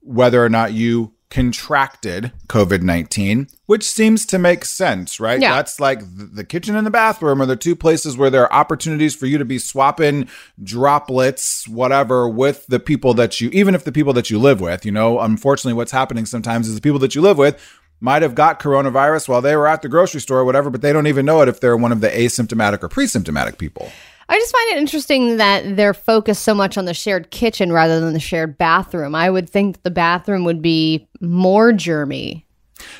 [0.00, 5.40] whether or not you contracted COVID 19, which seems to make sense, right?
[5.40, 5.54] Yeah.
[5.54, 9.16] That's like the kitchen and the bathroom are the two places where there are opportunities
[9.16, 10.28] for you to be swapping
[10.62, 14.84] droplets, whatever, with the people that you, even if the people that you live with,
[14.84, 17.58] you know, unfortunately, what's happening sometimes is the people that you live with
[18.02, 20.92] might have got coronavirus while they were at the grocery store or whatever, but they
[20.92, 23.90] don't even know it if they're one of the asymptomatic or pre-symptomatic people.
[24.28, 28.00] I just find it interesting that they're focused so much on the shared kitchen rather
[28.00, 29.14] than the shared bathroom.
[29.14, 32.44] I would think that the bathroom would be more germy.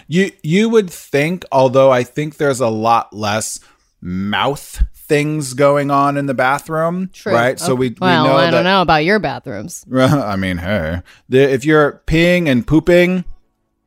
[0.07, 3.59] You you would think, although I think there's a lot less
[4.01, 7.33] mouth things going on in the bathroom, True.
[7.33, 7.59] right?
[7.59, 9.85] So oh, we, well, we know I that, don't know about your bathrooms.
[9.93, 13.25] I mean, hey, the, if you're peeing and pooping,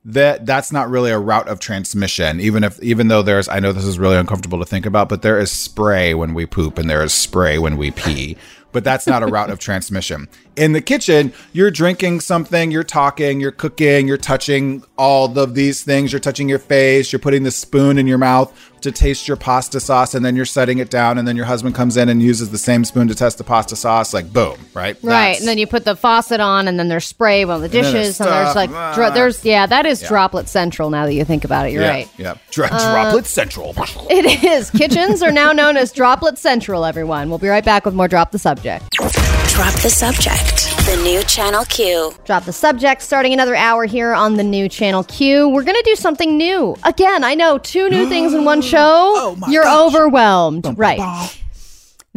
[0.06, 3.72] that that's not really a route of transmission even if even though there's i know
[3.72, 6.88] this is really uncomfortable to think about but there is spray when we poop and
[6.88, 8.38] there is spray when we pee
[8.72, 13.40] but that's not a route of transmission in the kitchen you're drinking something you're talking
[13.40, 17.52] you're cooking you're touching all of these things you're touching your face you're putting the
[17.52, 18.52] spoon in your mouth
[18.82, 21.74] to taste your pasta sauce and then you're setting it down and then your husband
[21.76, 24.96] comes in and uses the same spoon to test the pasta sauce like boom right
[25.02, 27.68] Right, That's- and then you put the faucet on, and then there's spray on the
[27.68, 30.90] then there's dishes, and there's, like, dro- there's yeah, that is droplet central.
[30.90, 32.10] Now that you think about it, you're yeah, right.
[32.18, 33.74] yeah Dro- uh, droplet central
[34.10, 34.70] It is.
[34.72, 36.86] Kitchens are now known as droplet central.
[36.86, 38.08] Everyone, we'll be right back with more.
[38.08, 38.90] Drop the subject.
[38.92, 40.45] Drop the subject.
[40.46, 42.14] The new Channel Q.
[42.26, 43.02] Drop the subject.
[43.02, 45.50] Starting another hour here on the new channel Q.
[45.50, 47.24] We're gonna do something new again.
[47.24, 49.14] I know two new things in one show.
[49.18, 49.96] Oh my You're gosh.
[49.96, 51.32] overwhelmed, right?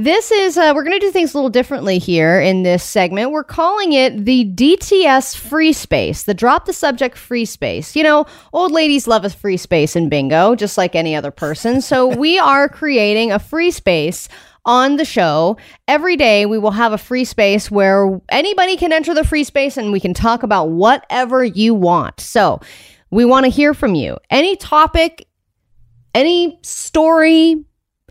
[0.00, 3.32] This is, uh, we're going to do things a little differently here in this segment.
[3.32, 7.96] We're calling it the DTS free space, the drop the subject free space.
[7.96, 11.80] You know, old ladies love a free space in bingo, just like any other person.
[11.80, 14.28] So we are creating a free space
[14.68, 15.56] on the show.
[15.88, 19.78] Every day we will have a free space where anybody can enter the free space
[19.78, 22.20] and we can talk about whatever you want.
[22.20, 22.60] So
[23.10, 24.18] we want to hear from you.
[24.28, 25.26] Any topic,
[26.14, 27.64] any story,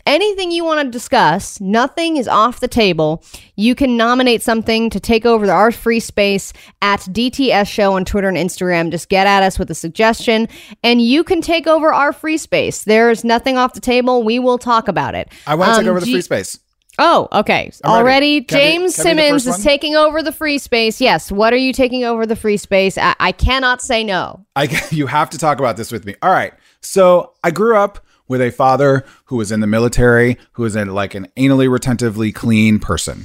[0.08, 3.22] anything you want to discuss, nothing is off the table.
[3.54, 6.52] You can nominate something to take over our free space
[6.82, 8.90] at DTS Show on Twitter and Instagram.
[8.90, 10.48] Just get at us with a suggestion
[10.82, 12.84] and you can take over our free space.
[12.84, 14.22] There's nothing off the table.
[14.22, 15.30] We will talk about it.
[15.46, 16.58] i want to take Um, over the do free space
[17.00, 17.70] Oh, okay.
[17.84, 17.90] I'm.
[17.92, 21.00] Already, James be Simmons is taking over the free space.
[21.00, 21.30] Yes.
[21.30, 22.98] What are you taking over the free space?
[22.98, 24.44] I, I cannot say no.
[24.56, 26.16] I you have to talk about this with me.
[26.22, 26.52] All right.
[26.80, 30.88] So I grew up with a father who was in the military, who was in
[30.94, 33.24] like an anally retentively clean person.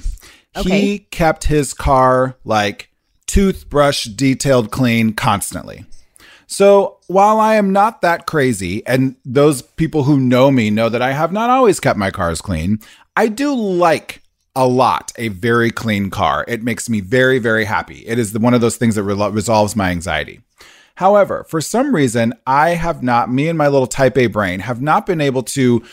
[0.55, 0.81] Okay.
[0.81, 2.89] He kept his car like
[3.27, 5.85] toothbrush detailed clean constantly.
[6.45, 11.01] So while I am not that crazy, and those people who know me know that
[11.01, 12.79] I have not always kept my cars clean,
[13.15, 14.21] I do like
[14.55, 16.45] a lot a very clean car.
[16.47, 18.05] It makes me very, very happy.
[18.05, 20.41] It is the, one of those things that re- resolves my anxiety.
[20.95, 24.81] However, for some reason, I have not, me and my little type A brain have
[24.81, 25.83] not been able to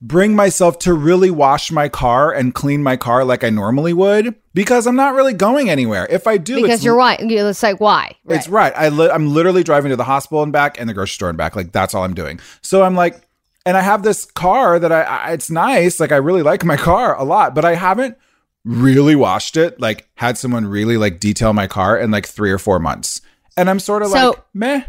[0.00, 4.34] bring myself to really wash my car and clean my car like I normally would
[4.54, 6.06] because I'm not really going anywhere.
[6.10, 7.18] If I do, Because you're right.
[7.20, 8.14] It's like, why?
[8.24, 8.36] Right.
[8.36, 8.72] it's right.
[8.76, 11.38] I li- I'm literally driving to the hospital and back and the grocery store and
[11.38, 11.56] back.
[11.56, 12.40] Like that's all I'm doing.
[12.60, 13.20] So I'm like,
[13.64, 15.98] and I have this car that I, I it's nice.
[15.98, 18.16] Like I really like my car a lot, but I haven't
[18.64, 19.80] really washed it.
[19.80, 23.22] Like had someone really like detail my car in like three or four months.
[23.56, 24.82] And I'm sort of So- like, meh.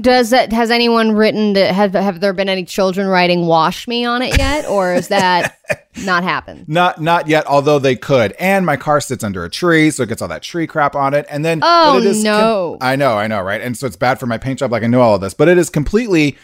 [0.00, 4.04] Does that has anyone written that have have there been any children writing "wash me"
[4.04, 5.58] on it yet, or is that
[6.04, 6.68] not happened?
[6.68, 8.32] Not not yet, although they could.
[8.40, 11.14] And my car sits under a tree, so it gets all that tree crap on
[11.14, 11.24] it.
[11.30, 12.78] And then Oh, but it oh, is no.
[12.80, 13.60] I know, I know, right?
[13.60, 14.72] And so it's bad for my paint job.
[14.72, 16.36] Like I know all of this, but it is completely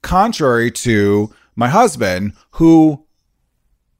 [0.00, 3.04] contrary to my husband, who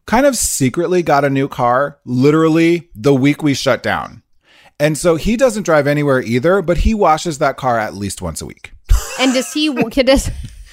[0.06, 4.22] kind of secretly got a new car literally the week we shut down.
[4.80, 8.40] And so he doesn't drive anywhere either, but he washes that car at least once
[8.40, 8.72] a week.
[9.18, 9.72] And does he?
[9.72, 10.30] Does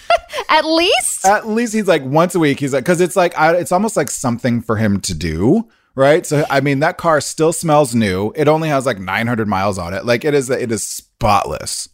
[0.49, 1.25] at least?
[1.25, 2.59] At least he's like once a week.
[2.59, 5.67] He's like, because it's like, I, it's almost like something for him to do.
[5.95, 6.25] Right.
[6.25, 8.33] So, I mean, that car still smells new.
[8.35, 10.05] It only has like 900 miles on it.
[10.05, 11.89] Like it is, it is spotless.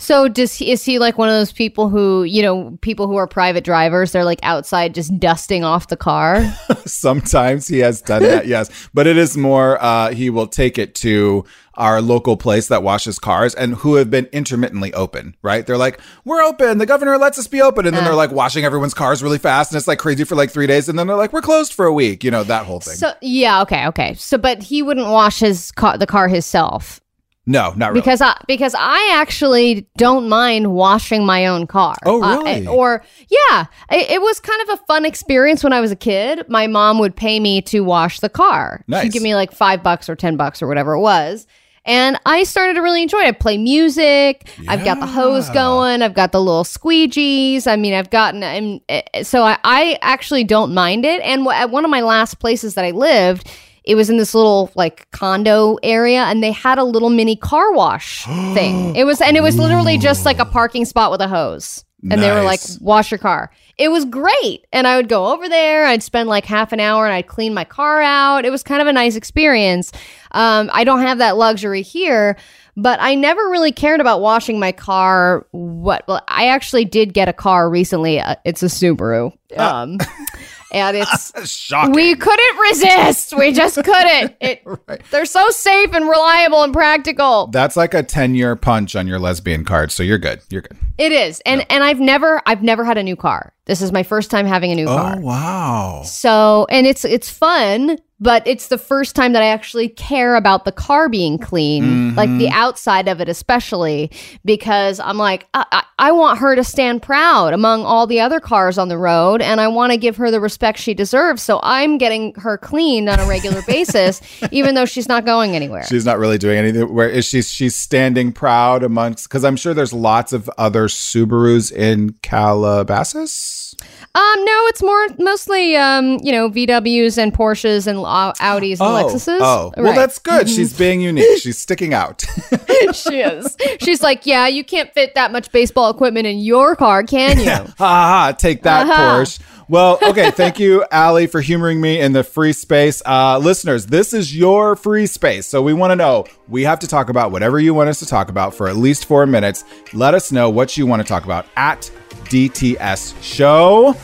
[0.00, 0.72] So does he?
[0.72, 4.12] Is he like one of those people who you know, people who are private drivers?
[4.12, 6.42] They're like outside just dusting off the car.
[6.86, 8.46] Sometimes he has done that.
[8.46, 8.70] yes.
[8.94, 11.44] But it is more, uh, he will take it to
[11.74, 15.66] our local place that washes cars and who have been intermittently open, right?
[15.66, 16.78] They're like, we're open.
[16.78, 17.86] The governor lets us be open.
[17.86, 19.72] And then they're like washing everyone's cars really fast.
[19.72, 20.88] And it's like crazy for like three days.
[20.90, 22.96] And then they're like, we're closed for a week, you know, that whole thing.
[22.96, 24.14] So yeah, okay, okay.
[24.14, 26.99] So, but he wouldn't wash his car, the car himself,
[27.46, 28.00] no, not really.
[28.02, 31.96] because I because I actually don't mind washing my own car.
[32.04, 32.66] Oh, Uh, really?
[32.66, 36.44] or yeah, it, it was kind of a fun experience when I was a kid.
[36.48, 38.84] My mom would pay me to wash the car.
[38.86, 39.04] Nice.
[39.04, 41.46] She'd give me like five bucks or ten bucks or whatever it was.
[41.86, 43.26] And I started to really enjoy it.
[43.28, 44.50] I play music.
[44.68, 46.02] I've got the hose going.
[46.02, 47.66] I've got the little squeegees.
[47.66, 51.22] I mean, I've gotten, and uh, so I, I actually don't mind it.
[51.22, 53.50] And w- at one of my last places that I lived,
[53.84, 57.72] it was in this little like condo area, and they had a little mini car
[57.72, 58.24] wash
[58.54, 58.96] thing.
[58.96, 61.84] It was, and it was literally just like a parking spot with a hose.
[62.10, 63.50] And they were like, wash your car.
[63.76, 64.66] It was great.
[64.72, 67.52] And I would go over there, I'd spend like half an hour and I'd clean
[67.52, 68.46] my car out.
[68.46, 69.92] It was kind of a nice experience.
[70.30, 72.38] Um, I don't have that luxury here,
[72.76, 75.46] but I never really cared about washing my car.
[75.50, 76.04] What?
[76.08, 78.18] Well, I actually did get a car recently.
[78.18, 79.32] Uh, it's a Subaru.
[79.58, 79.98] Um,
[80.72, 81.92] and it's Shocking.
[81.94, 83.36] we couldn't resist.
[83.36, 84.36] We just couldn't.
[84.40, 84.64] It,
[85.10, 87.48] They're so safe and reliable and practical.
[87.48, 89.92] That's like a 10 year punch on your lesbian card.
[89.92, 90.40] So you're good.
[90.50, 90.76] You're good.
[90.98, 91.40] It is.
[91.46, 93.54] And and I've never I've never had a new car.
[93.64, 95.14] This is my first time having a new oh, car.
[95.16, 96.02] Oh, wow.
[96.04, 100.64] So, and it's it's fun but it's the first time that I actually care about
[100.64, 102.54] the car being clean, like the mm-hmm.
[102.54, 104.10] outside of it, especially
[104.44, 108.38] because I'm like, I, I, I want her to stand proud among all the other
[108.38, 111.42] cars on the road, and I want to give her the respect she deserves.
[111.42, 115.84] So I'm getting her cleaned on a regular basis, even though she's not going anywhere.
[115.84, 116.92] She's not really doing anything.
[116.92, 117.40] Where is she?
[117.42, 123.74] She's standing proud amongst because I'm sure there's lots of other Subarus in Calabasas.
[124.12, 128.80] Um, no, it's more mostly um, you know, VWs and Porsches and Au- Audis and
[128.80, 129.38] Lexuses.
[129.40, 129.94] oh, well, Right.
[129.94, 130.48] that's good.
[130.48, 131.40] She's being unique.
[131.40, 132.24] She's sticking out.
[132.92, 133.56] she is.
[133.80, 137.44] She's like, yeah, you can't fit that much baseball equipment in your car, can you?
[137.50, 138.34] ha ha ha!
[138.36, 139.20] Take that, Uh-huh.
[139.20, 139.38] Porsche.
[139.68, 140.32] Well, okay.
[140.32, 143.00] Thank you, Allie, for humoring me in the free space.
[143.06, 145.46] Uh, listeners, this is your free space.
[145.46, 146.24] So we want to know.
[146.48, 149.04] We have to talk about whatever you want us to talk about for at least
[149.04, 149.62] four minutes.
[149.92, 151.88] Let us know what you want to talk about at
[152.30, 153.94] DTS Show.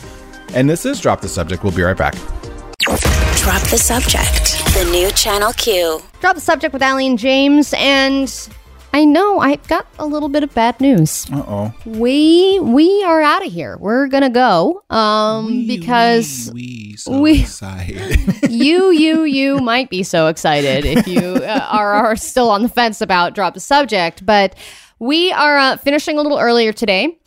[0.53, 1.63] And this is Drop the Subject.
[1.63, 2.13] We'll be right back.
[3.37, 4.63] Drop the subject.
[4.73, 6.01] The new Channel Q.
[6.19, 8.49] Drop the subject with Allie and James, and
[8.93, 11.25] I know I've got a little bit of bad news.
[11.31, 11.73] Uh oh.
[11.85, 13.77] We we are out of here.
[13.77, 14.83] We're gonna go.
[14.89, 18.19] Um, because we, so we- excited.
[18.49, 22.69] you you you might be so excited if you uh, are, are still on the
[22.69, 24.55] fence about drop the subject but
[24.99, 27.17] we are uh, finishing a little earlier today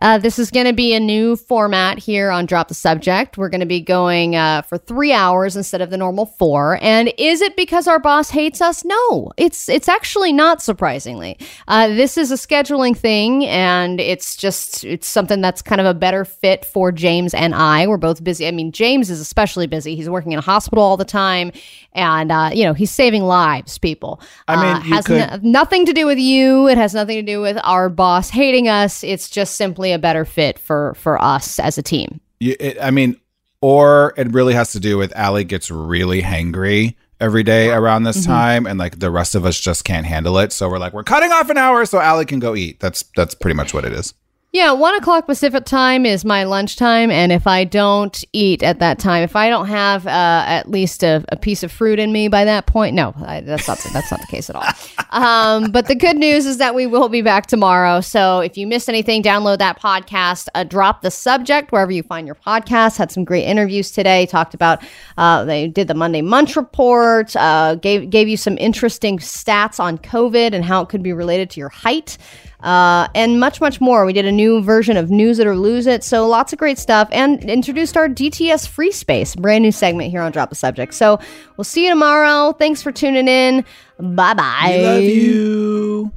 [0.00, 3.36] uh, this is going to be a new format here on Drop the Subject.
[3.36, 6.78] We're going to be going uh, for three hours instead of the normal four.
[6.82, 8.84] And is it because our boss hates us?
[8.84, 10.62] No, it's it's actually not.
[10.62, 11.38] Surprisingly,
[11.68, 15.94] uh, this is a scheduling thing, and it's just it's something that's kind of a
[15.94, 17.86] better fit for James and I.
[17.86, 18.46] We're both busy.
[18.46, 19.96] I mean, James is especially busy.
[19.96, 21.52] He's working in a hospital all the time,
[21.98, 23.76] and uh, you know he's saving lives.
[23.78, 24.20] People.
[24.46, 26.68] I mean, Uh, has could- no- nothing to do with you.
[26.68, 29.02] It has nothing to do with our boss hating us.
[29.04, 32.20] It's just simply a better fit for for us as a team.
[32.40, 33.20] You, it, I mean,
[33.60, 38.18] or it really has to do with ali gets really hangry every day around this
[38.18, 38.30] Mm-hmm.
[38.32, 40.52] time, and like the rest of us just can't handle it.
[40.52, 42.78] So we're like, we're cutting off an hour so ali can go eat.
[42.80, 44.14] That's that's pretty much what it is.
[44.58, 48.98] Yeah, one o'clock Pacific time is my lunchtime, and if I don't eat at that
[48.98, 52.26] time, if I don't have uh, at least a, a piece of fruit in me
[52.26, 54.64] by that point, no, I, that's not that's not the case at all.
[55.10, 58.02] Um, but the good news is that we will be back tomorrow.
[58.02, 60.48] So if you missed anything, download that podcast.
[60.54, 62.98] Uh, drop the subject wherever you find your podcast.
[62.98, 64.26] Had some great interviews today.
[64.26, 64.84] Talked about
[65.16, 67.34] uh, they did the Monday Munch report.
[67.36, 71.48] Uh, gave gave you some interesting stats on COVID and how it could be related
[71.50, 72.18] to your height
[72.60, 74.04] uh, and much, much more.
[74.04, 76.02] We did a new version of News It or Lose It.
[76.02, 80.22] So lots of great stuff and introduced our DTS free space, brand new segment here
[80.22, 80.94] on Drop the Subject.
[80.94, 81.20] So
[81.56, 82.52] we'll see you tomorrow.
[82.52, 83.64] Thanks for tuning in.
[83.98, 84.80] Bye bye.
[84.82, 86.12] Love you.